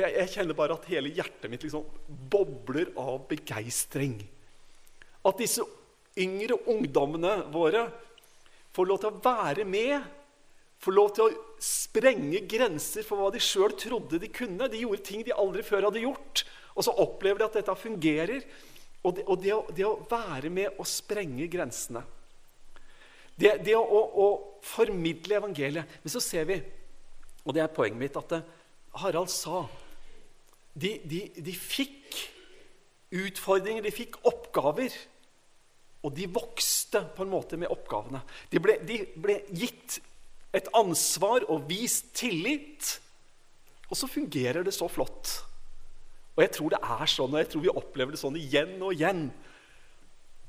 jeg, 0.00 0.14
jeg, 0.16 0.30
kjenner 0.32 0.56
bare 0.56 0.76
at 0.78 0.88
hele 0.88 1.12
hjertet 1.12 1.50
mitt 1.52 1.64
liksom 1.66 1.84
bobler 2.32 2.92
av 3.00 3.26
begeistring. 3.30 4.16
At 5.26 5.40
disse 5.40 5.64
yngre 6.18 6.58
ungdommene 6.70 7.38
våre 7.52 7.86
får 8.72 8.88
lov 8.88 9.00
til 9.02 9.12
å 9.12 9.22
være 9.24 9.68
med 9.68 10.10
Får 10.82 10.94
lov 10.96 11.12
til 11.14 11.28
å 11.28 11.58
sprenge 11.62 12.40
grenser 12.50 13.04
for 13.06 13.20
hva 13.20 13.28
de 13.30 13.38
sjøl 13.38 13.70
trodde 13.78 14.18
de 14.18 14.26
kunne. 14.34 14.66
De 14.66 14.80
gjorde 14.80 15.04
ting 15.06 15.20
de 15.22 15.30
aldri 15.30 15.62
før 15.62 15.86
hadde 15.86 16.02
gjort. 16.02 16.42
Og 16.74 16.82
så 16.82 16.94
opplever 17.04 17.38
de 17.38 17.46
at 17.46 17.58
dette 17.60 17.76
fungerer. 17.78 18.42
Og 19.06 19.14
det, 19.14 19.26
og 19.28 19.38
det, 19.44 19.52
å, 19.54 19.60
det 19.70 19.86
å, 19.86 19.92
være 20.10 20.50
med 20.50 20.78
å 20.78 20.86
sprenge 20.86 21.48
grensene 21.50 22.02
Det, 23.34 23.56
det 23.66 23.74
å, 23.74 23.82
å, 23.82 24.26
formidle 24.62 25.40
evangeliet 25.40 25.96
Men 26.04 26.12
så 26.12 26.20
ser 26.22 26.44
vi, 26.46 26.60
og 27.42 27.56
det 27.56 27.64
er 27.64 27.72
poenget 27.74 27.98
mitt, 27.98 28.18
at 28.18 28.44
Harald 29.02 29.30
sa 29.32 29.64
de, 30.72 30.96
de, 31.04 31.20
de 31.36 31.54
fikk 31.56 32.16
utfordringer, 33.12 33.84
de 33.84 33.92
fikk 33.94 34.18
oppgaver. 34.28 34.94
Og 36.02 36.14
de 36.16 36.26
vokste 36.32 37.04
på 37.14 37.24
en 37.24 37.30
måte 37.30 37.58
med 37.60 37.70
oppgavene. 37.70 38.22
De 38.50 38.60
ble, 38.62 38.78
de 38.86 39.02
ble 39.22 39.38
gitt 39.54 40.00
et 40.56 40.68
ansvar 40.76 41.46
og 41.52 41.68
vist 41.68 42.10
tillit. 42.18 42.96
Og 43.88 43.98
så 44.00 44.08
fungerer 44.10 44.64
det 44.66 44.74
så 44.74 44.88
flott. 44.90 45.38
Og 46.32 46.42
jeg 46.44 46.54
tror 46.56 46.72
det 46.72 46.80
er 46.80 47.10
sånn, 47.12 47.34
og 47.34 47.42
jeg 47.42 47.50
tror 47.52 47.64
vi 47.64 47.72
opplever 47.72 48.14
det 48.14 48.22
sånn 48.22 48.38
igjen 48.40 48.78
og 48.80 48.94
igjen, 48.96 49.26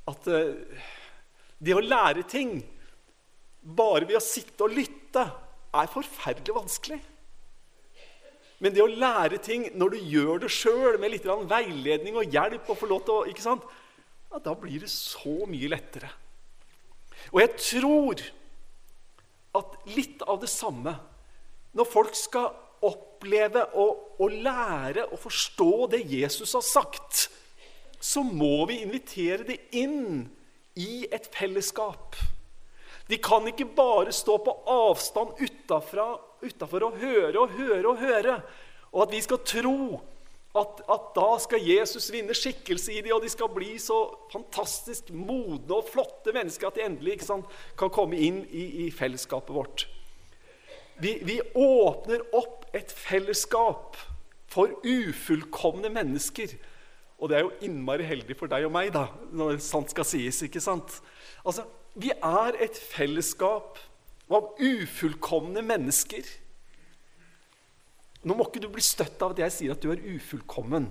at 0.07 0.27
uh, 0.27 0.51
Det 1.63 1.75
å 1.75 1.83
lære 1.83 2.25
ting 2.27 2.57
bare 3.63 4.03
ved 4.03 4.17
å 4.19 4.23
sitte 4.23 4.65
og 4.65 4.73
lytte 4.75 5.21
er 5.23 5.91
forferdelig 5.91 6.55
vanskelig. 6.57 6.97
Men 8.63 8.71
det 8.71 8.79
å 8.79 8.87
lære 8.87 9.41
ting 9.43 9.65
når 9.75 9.91
du 9.91 10.11
gjør 10.13 10.43
det 10.45 10.49
sjøl, 10.55 10.95
med 11.01 11.11
litt 11.11 11.25
veiledning 11.27 12.15
og 12.15 12.31
hjelp 12.31 12.69
og 12.71 12.79
få 12.79 12.87
lov 12.87 13.27
ikke 13.27 13.43
sant? 13.43 13.65
Ja, 14.31 14.39
Da 14.39 14.55
blir 14.55 14.79
det 14.79 14.91
så 14.91 15.43
mye 15.49 15.67
lettere. 15.67 16.09
Og 17.35 17.41
jeg 17.43 17.51
tror 17.59 18.23
at 19.59 19.75
litt 19.95 20.23
av 20.27 20.41
det 20.41 20.49
samme 20.49 20.95
Når 21.73 21.87
folk 21.89 22.15
skal 22.17 22.49
oppleve 22.83 23.63
og, 23.79 24.19
og 24.21 24.33
lære 24.45 25.07
å 25.09 25.17
forstå 25.17 25.87
det 25.93 26.01
Jesus 26.11 26.51
har 26.53 26.61
sagt, 26.61 27.29
så 27.97 28.21
må 28.21 28.67
vi 28.69 28.81
invitere 28.83 29.47
det 29.47 29.57
inn 29.79 30.27
i 30.77 31.07
et 31.09 31.25
fellesskap. 31.33 32.19
De 33.09 33.17
kan 33.17 33.47
ikke 33.49 33.71
bare 33.73 34.13
stå 34.13 34.35
på 34.43 34.53
avstand 34.69 35.39
utafor 36.43 36.89
og 36.89 36.97
høre 37.01 37.37
og 37.39 37.55
høre 37.57 37.87
og 37.89 38.01
høre. 38.01 38.39
Og 38.93 39.07
at 39.07 39.15
vi 39.15 39.21
skal 39.25 39.41
tro 39.47 40.01
at, 40.53 40.83
at, 40.85 41.05
da 41.15 41.29
skal 41.41 41.65
Jesus 41.65 42.11
vinne 42.13 42.35
skikkelse 42.37 42.93
i 42.93 43.01
dem, 43.01 43.15
og 43.15 43.23
de 43.23 43.31
skal 43.31 43.49
bli 43.49 43.71
så 43.81 43.97
fantastisk 44.29 45.09
modne 45.09 45.79
og 45.79 45.87
flotte 45.89 46.33
mennesker 46.35 46.69
at 46.69 46.77
de 46.77 46.85
endelig 46.85 47.23
sant, 47.25 47.49
kan 47.79 47.89
komme 47.93 48.19
inn 48.21 48.43
i, 48.51 48.67
i 48.85 48.91
fellesskapet 48.93 49.55
vårt. 49.55 49.87
Vi, 51.01 51.15
vi, 51.25 51.39
åpner 51.57 52.21
opp 52.37 52.67
et 52.77 52.93
fellesskap 52.93 53.97
for 54.53 54.75
ufullkomne 54.85 55.89
mennesker. 55.89 56.53
Og 57.17 57.31
det 57.31 57.39
er 57.39 57.47
jo 57.47 57.55
innmari 57.65 58.05
heldig 58.05 58.37
for 58.37 58.51
deg 58.51 58.67
og 58.67 58.75
meg, 58.75 58.91
da, 58.93 59.07
når 59.33 59.57
sant 59.63 59.89
skal 59.89 60.05
sies. 60.05 60.43
ikke 60.45 60.61
sant? 60.61 60.99
Altså, 61.41 61.65
Vi 61.93 62.09
er 62.13 62.55
et 62.61 62.77
fellesskap 62.77 63.77
av 64.31 64.53
ufullkomne 64.59 65.63
mennesker. 65.65 66.27
Nå 68.23 68.37
må 68.37 68.47
ikke 68.47 68.63
du 68.63 68.69
bli 68.71 68.83
støtt 68.83 69.21
av 69.23 69.33
at 69.33 69.43
jeg 69.43 69.55
sier 69.57 69.75
at 69.75 69.83
du 69.83 69.91
er 69.91 70.03
ufullkommen. 70.15 70.87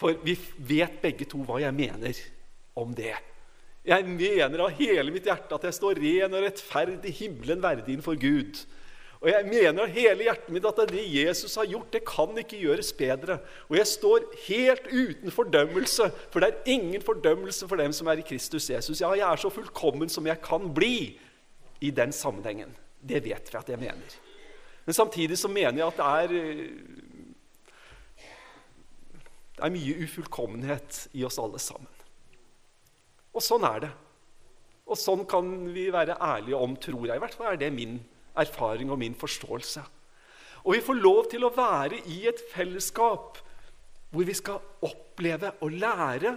For 0.00 0.18
vi 0.26 0.36
vet 0.58 1.00
begge 1.02 1.28
to 1.30 1.40
hva 1.46 1.60
jeg 1.62 1.74
mener 1.76 2.18
om 2.78 2.92
det. 2.96 3.14
Jeg 3.86 4.06
mener 4.06 4.62
av 4.62 4.76
hele 4.78 5.10
mitt 5.14 5.26
hjerte 5.26 5.56
at 5.56 5.64
jeg 5.66 5.78
står 5.78 5.98
ren 5.98 6.36
og 6.36 6.44
rettferdig 6.44 7.14
himmelen 7.18 7.62
verdig 7.62 7.96
innenfor 7.96 8.18
Gud. 8.20 8.60
Og 9.22 9.28
jeg 9.30 9.46
mener 9.46 9.84
av 9.84 9.92
hele 9.94 10.26
hjertet 10.26 10.50
mitt 10.50 10.64
at 10.66 10.80
det 10.90 11.02
Jesus 11.06 11.54
har 11.54 11.68
gjort, 11.70 11.92
det 11.94 12.02
kan 12.06 12.34
ikke 12.38 12.58
gjøres 12.58 12.90
bedre. 12.98 13.36
Og 13.70 13.76
jeg 13.78 13.86
står 13.86 14.24
helt 14.48 14.88
uten 14.90 15.34
fordømmelse, 15.34 16.08
for 16.30 16.42
det 16.42 16.48
er 16.50 16.72
ingen 16.74 17.04
fordømmelse 17.06 17.68
for 17.70 17.78
dem 17.78 17.94
som 17.94 18.10
er 18.10 18.18
i 18.18 18.26
Kristus 18.26 18.66
Jesus. 18.70 18.98
Ja, 18.98 19.12
jeg 19.14 19.26
er 19.28 19.38
så 19.38 19.50
fullkommen 19.54 20.10
som 20.10 20.26
jeg 20.26 20.42
kan 20.42 20.66
bli 20.74 21.20
i 21.82 21.90
den 21.94 22.12
sammenhengen. 22.14 22.74
Det 23.02 23.22
vet 23.24 23.50
vi 23.50 23.58
at 23.58 23.70
jeg 23.72 23.80
mener. 23.80 24.18
Men 24.86 24.94
samtidig 24.94 25.38
så 25.38 25.50
mener 25.50 25.82
jeg 25.82 25.88
at 25.88 25.98
det 25.98 26.06
er, 26.06 26.28
det 29.56 29.66
er 29.66 29.74
mye 29.74 29.98
ufullkommenhet 30.04 31.06
i 31.18 31.24
oss 31.26 31.40
alle 31.42 31.60
sammen. 31.62 31.90
Og 33.32 33.42
sånn 33.42 33.64
er 33.66 33.84
det. 33.86 33.92
Og 34.90 34.98
sånn 34.98 35.24
kan 35.30 35.48
vi 35.72 35.86
være 35.94 36.18
ærlige 36.20 36.58
om, 36.58 36.74
tror 36.76 37.06
jeg. 37.06 37.16
I 37.16 37.22
hvert 37.22 37.36
fall 37.38 37.52
er 37.52 37.60
det 37.60 37.72
min 37.74 37.98
erfaring 38.38 38.90
og 38.92 39.00
min 39.00 39.16
forståelse. 39.18 39.84
Og 40.62 40.76
vi 40.76 40.84
får 40.84 41.00
lov 41.00 41.24
til 41.32 41.46
å 41.46 41.54
være 41.54 42.02
i 42.12 42.22
et 42.30 42.42
fellesskap 42.52 43.40
hvor 44.12 44.28
vi 44.28 44.34
skal 44.36 44.60
oppleve 44.84 45.54
og 45.64 45.74
lære 45.74 46.36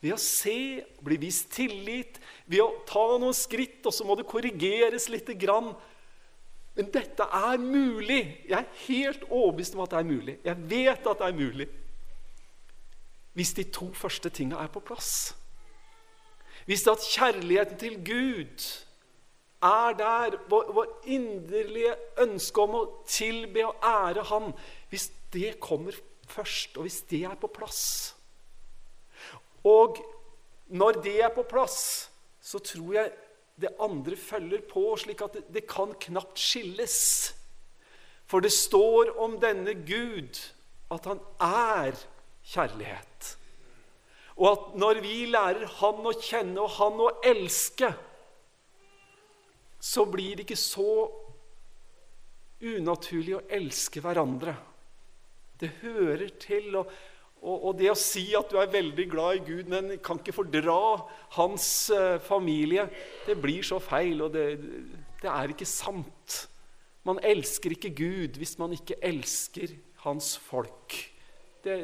ved 0.00 0.14
å 0.16 0.20
se, 0.20 0.80
bli 1.04 1.18
vist 1.20 1.50
tillit, 1.52 2.18
ved 2.48 2.62
å 2.64 2.70
ta 2.88 3.04
noen 3.20 3.36
skritt, 3.36 3.82
og 3.84 3.94
så 3.94 4.06
må 4.08 4.16
det 4.16 4.28
korrigeres 4.28 5.10
lite 5.12 5.36
grann. 5.38 5.74
Men 6.76 6.88
dette 6.94 7.26
er 7.26 7.60
mulig. 7.60 8.22
Jeg 8.48 8.56
er 8.56 8.84
helt 8.86 9.26
overbevist 9.28 9.76
om 9.76 9.84
at 9.84 9.92
det 9.92 9.98
er 10.00 10.08
mulig. 10.08 10.36
Jeg 10.46 10.68
vet 10.70 11.10
at 11.10 11.20
det 11.20 11.26
er 11.28 11.36
mulig. 11.36 11.66
Hvis 13.36 13.52
de 13.58 13.66
to 13.72 13.90
første 13.94 14.32
tinga 14.32 14.62
er 14.62 14.70
på 14.72 14.82
plass. 14.84 15.34
Hvis 16.64 16.86
det 16.86 16.94
at 16.94 17.10
kjærligheten 17.12 17.80
til 17.80 17.98
Gud 18.04 18.64
er 19.60 19.96
der, 19.98 20.38
vår, 20.48 20.72
vår 20.72 20.88
inderlige 21.12 21.92
ønske 22.24 22.64
om 22.64 22.78
å 22.78 22.84
tilbe 23.08 23.66
og 23.68 23.82
ære 23.84 24.22
Han 24.30 24.54
Hvis 24.88 25.10
det 25.34 25.58
kommer 25.60 25.96
først, 26.24 26.78
og 26.78 26.86
hvis 26.88 27.02
det 27.10 27.24
er 27.28 27.36
på 27.36 27.50
plass 27.52 28.14
Og 29.66 29.98
når 30.70 31.02
det 31.04 31.16
er 31.24 31.32
på 31.34 31.44
plass, 31.48 32.10
så 32.40 32.60
tror 32.64 32.94
jeg 32.94 33.12
det 33.60 33.74
andre 33.82 34.16
følger 34.16 34.62
på, 34.68 34.94
slik 34.96 35.20
at 35.24 35.36
det, 35.52 35.66
kan 35.68 35.92
knapt 36.00 36.38
skilles. 36.40 37.34
For 38.30 38.40
det 38.40 38.52
står 38.54 39.12
om 39.20 39.36
denne 39.42 39.74
Gud 39.84 40.38
at 40.90 41.06
han 41.10 41.20
er 41.44 41.98
kjærlighet. 42.52 43.34
Og 44.40 44.46
at 44.48 44.78
når 44.80 45.02
vi 45.04 45.26
lærer 45.28 45.66
Han 45.80 46.06
å 46.08 46.14
kjenne 46.16 46.62
og 46.62 46.72
Han 46.78 47.02
å 47.04 47.10
elske, 47.26 47.90
så 49.80 50.04
blir 50.08 50.36
det 50.36 50.46
ikke 50.46 50.60
så 50.60 50.94
unaturlig 52.60 53.36
å 53.36 53.44
elske 53.48 54.00
hverandre. 54.04 54.54
Det 55.60 55.70
hører 55.80 56.28
til. 56.40 56.74
Og, 56.80 56.90
og, 57.40 57.70
det 57.78 57.88
å 57.88 57.96
si 57.96 58.26
at 58.36 58.50
du 58.52 58.58
er 58.60 58.72
veldig 58.72 59.06
glad 59.08 59.38
i 59.38 59.44
Gud, 59.46 59.70
men 59.72 59.94
kan 60.04 60.18
ikke 60.20 60.34
fordra 60.36 60.76
hans 61.38 61.66
uh, 61.88 62.18
familie, 62.20 62.84
det 63.24 63.38
blir 63.40 63.64
så 63.64 63.78
feil, 63.80 64.20
og 64.26 64.34
det, 64.34 64.44
det, 65.22 65.30
er 65.30 65.54
ikke 65.54 65.68
sant. 65.68 66.42
Man 67.08 67.20
elsker 67.24 67.72
ikke 67.76 67.94
Gud 67.96 68.36
hvis 68.40 68.58
man 68.60 68.76
ikke 68.76 68.98
elsker 69.00 69.72
hans 70.04 70.34
folk. 70.36 70.98
Det, 71.64 71.78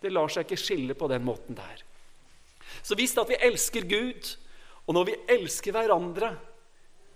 det 0.00 0.12
lar 0.12 0.32
seg 0.32 0.46
ikke 0.46 0.60
skille 0.60 0.96
på 0.96 1.10
den 1.12 1.24
måten 1.26 1.58
der. 1.58 1.84
Så 2.80 2.96
hvis 2.96 3.12
at 3.20 3.28
vi 3.28 3.40
elsker 3.44 3.84
Gud, 3.88 4.32
og 4.88 4.96
når 4.96 5.10
vi 5.10 5.20
elsker 5.36 5.76
hverandre, 5.76 6.32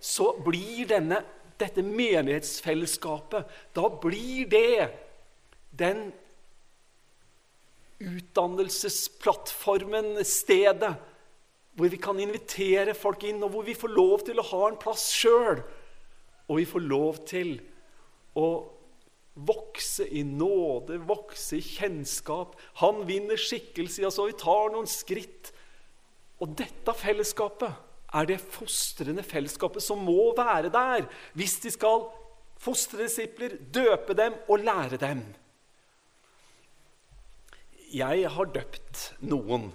så 0.00 0.30
blir 0.44 0.86
denne, 0.88 1.24
dette 1.58 1.82
menighetsfellesskapet 1.82 3.48
Da 3.74 3.88
blir 3.90 4.46
det 4.46 4.88
den 5.74 6.10
utdannelsesplattformen, 7.98 10.24
stedet, 10.24 10.94
hvor 11.78 11.88
vi 11.90 11.98
kan 12.02 12.20
invitere 12.20 12.94
folk 12.94 13.24
inn, 13.26 13.42
og 13.42 13.50
hvor 13.54 13.64
vi 13.66 13.74
får 13.78 13.88
lov 13.94 14.18
til 14.26 14.40
å 14.40 14.48
ha 14.50 14.68
en 14.68 14.80
plass 14.80 15.12
sjøl. 15.14 15.62
Og 16.48 16.56
vi 16.60 16.66
får 16.66 16.80
lov 16.86 17.18
til 17.28 17.60
å 18.38 18.48
vokse 19.38 20.06
i 20.10 20.24
nåde, 20.26 20.98
vokse 21.06 21.56
i 21.58 21.62
kjennskap. 21.62 22.56
Han 22.82 23.06
vinner 23.06 23.36
skikkelse 23.38 24.02
i 24.02 24.06
oss, 24.08 24.18
og 24.18 24.32
vi 24.32 24.40
tar 24.40 24.72
noen 24.74 24.90
skritt. 24.90 25.52
Og 26.42 26.48
dette 26.58 26.94
fellesskapet 26.94 27.70
er 28.18 28.30
det 28.30 28.40
fostrende 28.40 29.22
fellesskapet 29.26 29.82
som 29.84 30.00
må 30.00 30.32
være 30.36 30.70
der 30.72 31.04
hvis 31.36 31.58
de 31.60 31.70
skal 31.74 32.06
fostre 32.58 33.04
disipler, 33.04 33.58
døpe 33.58 34.16
dem 34.18 34.34
og 34.48 34.64
lære 34.64 34.98
dem 35.02 35.20
jeg 37.94 38.30
har 38.34 38.52
døpt 38.54 39.02
noen, 39.24 39.70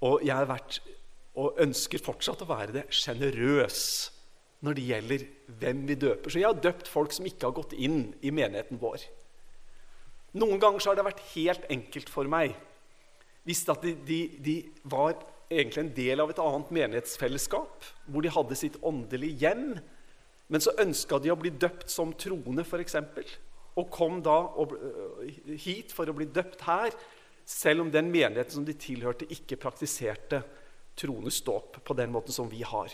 og 0.00 0.24
jeg 0.24 0.34
har 0.34 0.48
vært 0.48 0.80
og 1.40 1.60
ønsker 1.62 2.02
fortsatt 2.02 2.42
å 2.42 2.48
være 2.50 2.74
det 2.74 2.86
sjenerøs 2.94 3.82
når 4.66 4.76
det 4.76 4.86
gjelder 4.90 5.26
hvem 5.60 5.84
vi 5.88 5.96
døper. 6.00 6.32
Så 6.32 6.40
jeg 6.40 6.48
har 6.50 6.62
døpt 6.62 6.90
folk 6.90 7.14
som 7.16 7.28
ikke 7.28 7.48
har 7.48 7.56
gått 7.56 7.76
inn 7.76 8.10
i 8.20 8.32
menigheten 8.34 8.80
vår. 8.80 9.04
Noen 10.40 10.60
ganger 10.62 10.84
har 10.90 10.98
det 10.98 11.06
vært 11.06 11.22
helt 11.32 11.64
enkelt 11.72 12.10
for 12.12 12.28
meg. 12.30 12.54
Visste 13.46 13.72
at 13.72 13.84
de, 13.86 13.94
de, 14.06 14.20
de 14.42 14.56
var 14.84 15.16
egentlig 15.50 15.84
en 15.84 15.94
del 15.96 16.22
av 16.22 16.30
et 16.30 16.42
annet 16.42 16.74
menighetsfellesskap, 16.76 17.88
hvor 18.06 18.26
de 18.26 18.34
hadde 18.34 18.58
sitt 18.58 18.76
åndelige 18.86 19.40
hjem, 19.40 19.64
men 20.50 20.62
så 20.62 20.74
ønska 20.82 21.18
de 21.22 21.32
å 21.32 21.38
bli 21.38 21.50
døpt 21.54 21.90
som 21.90 22.12
troende, 22.18 22.66
f.eks 22.66 22.98
og 23.78 23.90
kom 23.94 24.18
da 24.24 24.38
øh, 24.58 25.28
hit 25.60 25.94
for 25.94 26.10
å 26.10 26.16
bli 26.16 26.26
døpt 26.30 26.64
her, 26.66 26.94
selv 27.46 27.84
om 27.84 27.92
den 27.92 28.10
menigheten 28.12 28.60
som 28.60 28.66
de 28.66 28.74
tilhørte, 28.78 29.28
ikke 29.30 29.58
praktiserte 29.60 30.42
troende 30.98 31.32
ståp 31.34 31.80
på 31.86 31.96
den 31.98 32.12
måten 32.12 32.34
som 32.34 32.50
vi 32.50 32.62
har. 32.66 32.92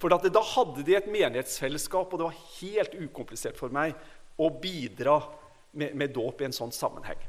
For 0.00 0.12
Da 0.12 0.42
hadde 0.52 0.84
de 0.84 0.96
et 0.96 1.08
menighetsfellesskap, 1.08 2.12
og 2.12 2.18
det 2.18 2.28
var 2.28 2.42
helt 2.60 2.96
ukomplisert 3.00 3.56
for 3.56 3.72
meg 3.72 3.94
å 4.36 4.50
bidra 4.50 5.20
med, 5.72 5.94
med 5.96 6.12
dåp 6.12 6.42
i 6.42 6.48
en 6.48 6.56
sånn 6.56 6.74
sammenheng. 6.74 7.20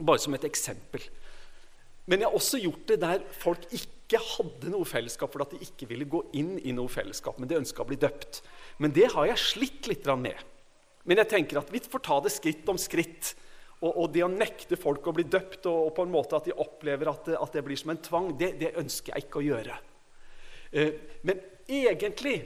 Bare 0.00 0.20
som 0.20 0.34
et 0.36 0.44
eksempel. 0.44 1.00
Men 2.06 2.20
jeg 2.20 2.28
har 2.28 2.36
også 2.36 2.60
gjort 2.60 2.84
det 2.90 2.98
der 3.02 3.24
folk 3.40 3.64
ikke 3.74 4.20
hadde 4.22 4.70
noe 4.70 4.86
fellesskap, 4.86 5.32
for 5.32 5.48
de 5.50 5.64
ikke 5.64 5.88
ville 5.90 6.06
gå 6.08 6.20
inn 6.38 6.56
i 6.60 6.74
noe 6.76 6.92
fellesskap, 6.92 7.40
men 7.40 7.50
de 7.50 7.58
ønska 7.58 7.82
å 7.82 7.88
bli 7.88 7.98
døpt. 8.00 8.42
Men 8.78 8.92
det 8.94 9.08
har 9.14 9.30
jeg 9.32 9.42
slitt 9.42 9.88
litt 9.90 10.06
med. 10.20 10.36
Men 11.06 11.22
jeg 11.22 11.30
tenker 11.30 11.60
at 11.60 11.72
vi 11.72 11.82
får 11.82 12.02
ta 12.04 12.18
det 12.22 12.34
skritt 12.34 12.68
om 12.70 12.78
skritt. 12.80 13.34
Og, 13.82 13.90
og 13.90 14.06
det 14.14 14.24
å 14.24 14.32
nekte 14.32 14.78
folk 14.80 15.06
å 15.06 15.14
bli 15.14 15.26
døpt, 15.28 15.66
og, 15.68 15.88
og, 15.88 15.90
på 15.96 16.06
en 16.06 16.12
måte 16.14 16.38
at 16.38 16.48
de 16.48 16.56
opplever 16.56 17.10
at 17.12 17.28
at 17.36 17.56
det 17.56 17.62
blir 17.66 17.78
som 17.78 17.92
en 17.92 18.00
tvang, 18.02 18.30
det, 18.40 18.54
det, 18.60 18.72
ønsker 18.80 19.12
jeg 19.14 19.26
ikke 19.26 19.42
å 19.42 19.46
gjøre. 19.46 19.76
Eh, 20.72 20.94
men 21.28 21.42
egentlig 21.68 22.38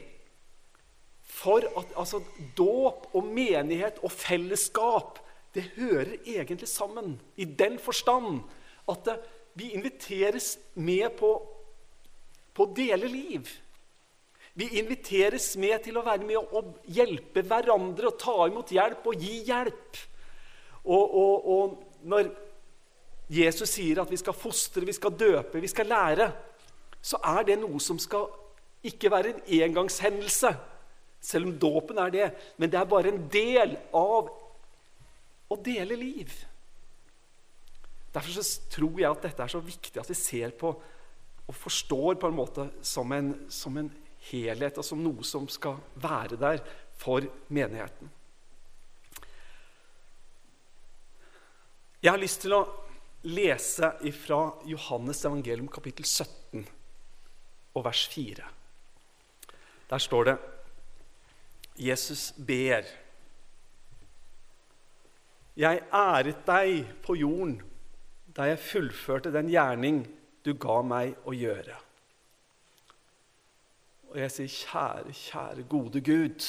for 1.31 1.64
at 1.79 1.92
altså, 1.96 2.20
Dåp 2.59 3.12
og 3.16 3.29
menighet 3.31 4.01
og 4.05 4.12
fellesskap 4.12 5.20
det 5.55 5.64
hører 5.77 6.16
egentlig 6.27 6.68
sammen 6.70 7.16
i 7.40 7.44
den 7.44 7.79
forstand 7.83 8.42
at 8.90 9.09
vi 9.59 9.73
inviteres 9.75 10.57
med 10.75 11.11
på, 11.18 11.31
på 12.55 12.66
å 12.66 12.75
dele 12.75 13.11
liv. 13.11 13.49
Vi 14.58 14.66
inviteres 14.80 15.52
med 15.60 15.78
til 15.84 15.98
å 15.98 16.04
være 16.04 16.26
med 16.26 16.38
og 16.40 16.80
hjelpe 16.90 17.44
hverandre 17.46 18.10
og 18.10 18.18
ta 18.20 18.36
imot 18.48 18.72
hjelp 18.74 19.06
og 19.06 19.22
gi 19.22 19.36
hjelp. 19.46 20.00
Og, 20.84 21.14
og, 21.22 21.50
og 21.54 22.08
når 22.10 22.32
Jesus 23.30 23.76
sier 23.76 24.00
at 24.02 24.10
vi 24.10 24.18
skal 24.18 24.34
fostre, 24.34 24.82
vi 24.86 24.96
skal 24.96 25.14
døpe, 25.14 25.62
vi 25.62 25.70
skal 25.70 25.90
lære, 25.92 26.30
så 27.00 27.20
er 27.36 27.46
det 27.46 27.60
noe 27.60 27.78
som 27.80 28.00
skal 28.00 28.26
ikke 28.86 29.10
være 29.12 29.34
en 29.34 29.42
engangshendelse, 29.70 30.50
selv 31.20 31.50
om 31.50 31.56
dåpen 31.60 32.00
er 32.00 32.12
det. 32.14 32.28
Men 32.58 32.72
det 32.72 32.80
er 32.80 32.88
bare 32.90 33.12
en 33.12 33.26
del 33.32 33.76
av 33.96 34.30
å 35.50 35.58
dele 35.62 35.98
liv. 35.98 36.32
Derfor 38.10 38.46
tror 38.72 38.98
jeg 38.98 39.10
at 39.10 39.26
dette 39.28 39.44
er 39.44 39.52
så 39.52 39.60
viktig 39.62 40.00
at 40.00 40.10
vi 40.10 40.18
ser 40.18 40.54
på 40.58 40.72
og 41.50 41.56
forstår 41.58 42.18
på 42.18 42.28
en 42.30 42.36
måte 42.36 42.66
som 42.86 43.10
en, 43.12 43.32
som 43.50 43.76
en 43.78 43.90
helhet 44.28 44.78
som 44.85 45.00
noe 45.02 45.24
som 45.24 45.48
skal 45.48 45.78
være 46.00 46.38
der 46.40 46.62
for 47.00 47.24
menigheten. 47.48 48.11
Jeg 52.00 52.12
har 52.12 52.20
lyst 52.20 52.40
til 52.44 52.54
å 52.56 52.62
lese 53.28 53.90
fra 54.16 54.40
Johannes 54.64 55.20
evangelium 55.28 55.68
kapittel 55.68 56.06
17 56.09 56.64
og 57.76 57.85
vers 57.85 58.06
4. 58.09 58.46
Der 59.90 60.00
står 60.00 60.30
det 60.30 60.37
Jesus 61.80 62.30
ber. 62.37 62.88
Jeg 65.61 65.83
æret 65.92 66.46
deg 66.46 66.88
på 67.04 67.16
jorden 67.20 67.59
da 68.33 68.46
jeg 68.48 68.62
fullførte 68.62 69.33
den 69.35 69.50
gjerning 69.52 70.04
du 70.46 70.54
ga 70.56 70.80
meg 70.87 71.16
å 71.28 71.35
gjøre. 71.37 71.76
Og 74.11 74.18
jeg 74.18 74.31
sier, 74.35 74.51
kjære, 74.51 75.12
kjære, 75.14 75.64
gode 75.70 76.01
Gud. 76.03 76.46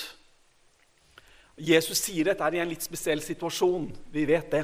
Jesus 1.62 2.00
sier 2.02 2.26
dette 2.26 2.46
er 2.46 2.58
i 2.58 2.62
en 2.64 2.72
litt 2.72 2.82
spesiell 2.82 3.22
situasjon. 3.22 3.92
Vi 4.10 4.26
vet 4.26 4.48
det. 4.50 4.64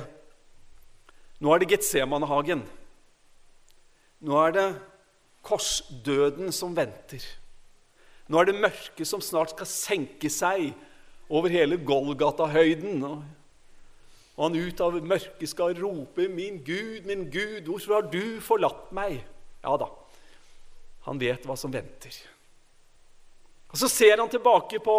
Nå 1.37 1.51
er 1.53 1.61
det 1.61 1.69
Getsemanehagen. 1.75 2.63
Nå 4.25 4.39
er 4.41 4.55
det 4.55 4.67
korsdøden 5.45 6.49
som 6.55 6.73
venter. 6.75 7.21
Nå 8.27 8.39
er 8.41 8.49
det 8.49 8.61
mørket 8.63 9.07
som 9.07 9.21
snart 9.21 9.53
skal 9.53 9.69
senke 9.69 10.31
seg 10.33 10.71
over 11.29 11.53
hele 11.53 11.77
Golgata-høyden. 11.77 13.05
Og 13.05 14.41
han 14.41 14.57
ut 14.57 14.81
av 14.81 14.97
mørket 15.01 15.49
skal 15.49 15.77
rope, 15.77 16.27
'Min 16.27 16.63
Gud, 16.65 17.05
min 17.05 17.29
Gud, 17.29 17.69
hvorfor 17.69 17.93
har 17.93 18.09
du 18.09 18.41
forlatt 18.41 18.91
meg?' 18.91 19.23
Ja 19.63 19.77
da, 19.77 19.87
han 21.05 21.19
vet 21.19 21.45
hva 21.45 21.55
som 21.57 21.73
venter. 21.73 22.13
Og 23.71 23.77
Så 23.77 23.89
ser 23.91 24.17
han 24.17 24.29
tilbake 24.29 24.79
på 24.79 24.97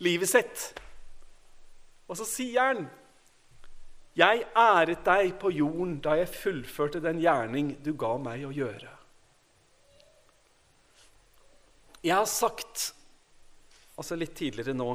livet 0.00 0.28
sitt, 0.30 0.80
og 2.08 2.16
så 2.16 2.24
sier 2.24 2.70
han 2.70 2.86
jeg 4.18 4.46
æret 4.56 5.04
deg 5.06 5.34
på 5.38 5.50
jorden 5.54 5.98
da 6.02 6.16
jeg 6.18 6.30
fullførte 6.32 7.02
den 7.04 7.20
gjerning 7.22 7.76
du 7.84 7.92
ga 7.94 8.16
meg 8.18 8.46
å 8.48 8.54
gjøre. 8.54 8.90
Jeg 12.02 12.14
har 12.16 12.26
sagt, 12.30 12.88
altså 13.98 14.18
litt 14.18 14.34
tidligere 14.38 14.74
nå 14.74 14.88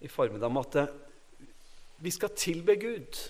i 0.00 0.08
formiddag, 0.08 0.56
at 0.62 0.80
vi 2.02 2.12
skal 2.14 2.32
tilbe 2.36 2.78
Gud. 2.80 3.20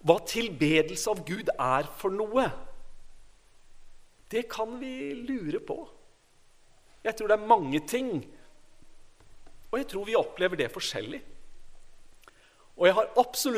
Hva 0.00 0.18
tilbedelse 0.24 1.12
av 1.12 1.22
Gud 1.28 1.52
er 1.52 1.88
for 2.00 2.14
noe, 2.14 2.48
det 4.32 4.46
kan 4.48 4.76
vi 4.80 5.12
lure 5.20 5.60
på. 5.64 5.82
Jeg 7.04 7.16
tror 7.16 7.30
det 7.30 7.36
er 7.38 7.50
mange 7.50 7.80
ting, 7.86 8.12
og 9.70 9.78
jeg 9.78 9.88
tror 9.88 10.06
vi 10.08 10.16
opplever 10.18 10.56
det 10.56 10.70
forskjellig. 10.72 11.20
Og 12.78 12.86
jeg 12.86 12.94
har 12.94 13.12
absolutt 13.18 13.56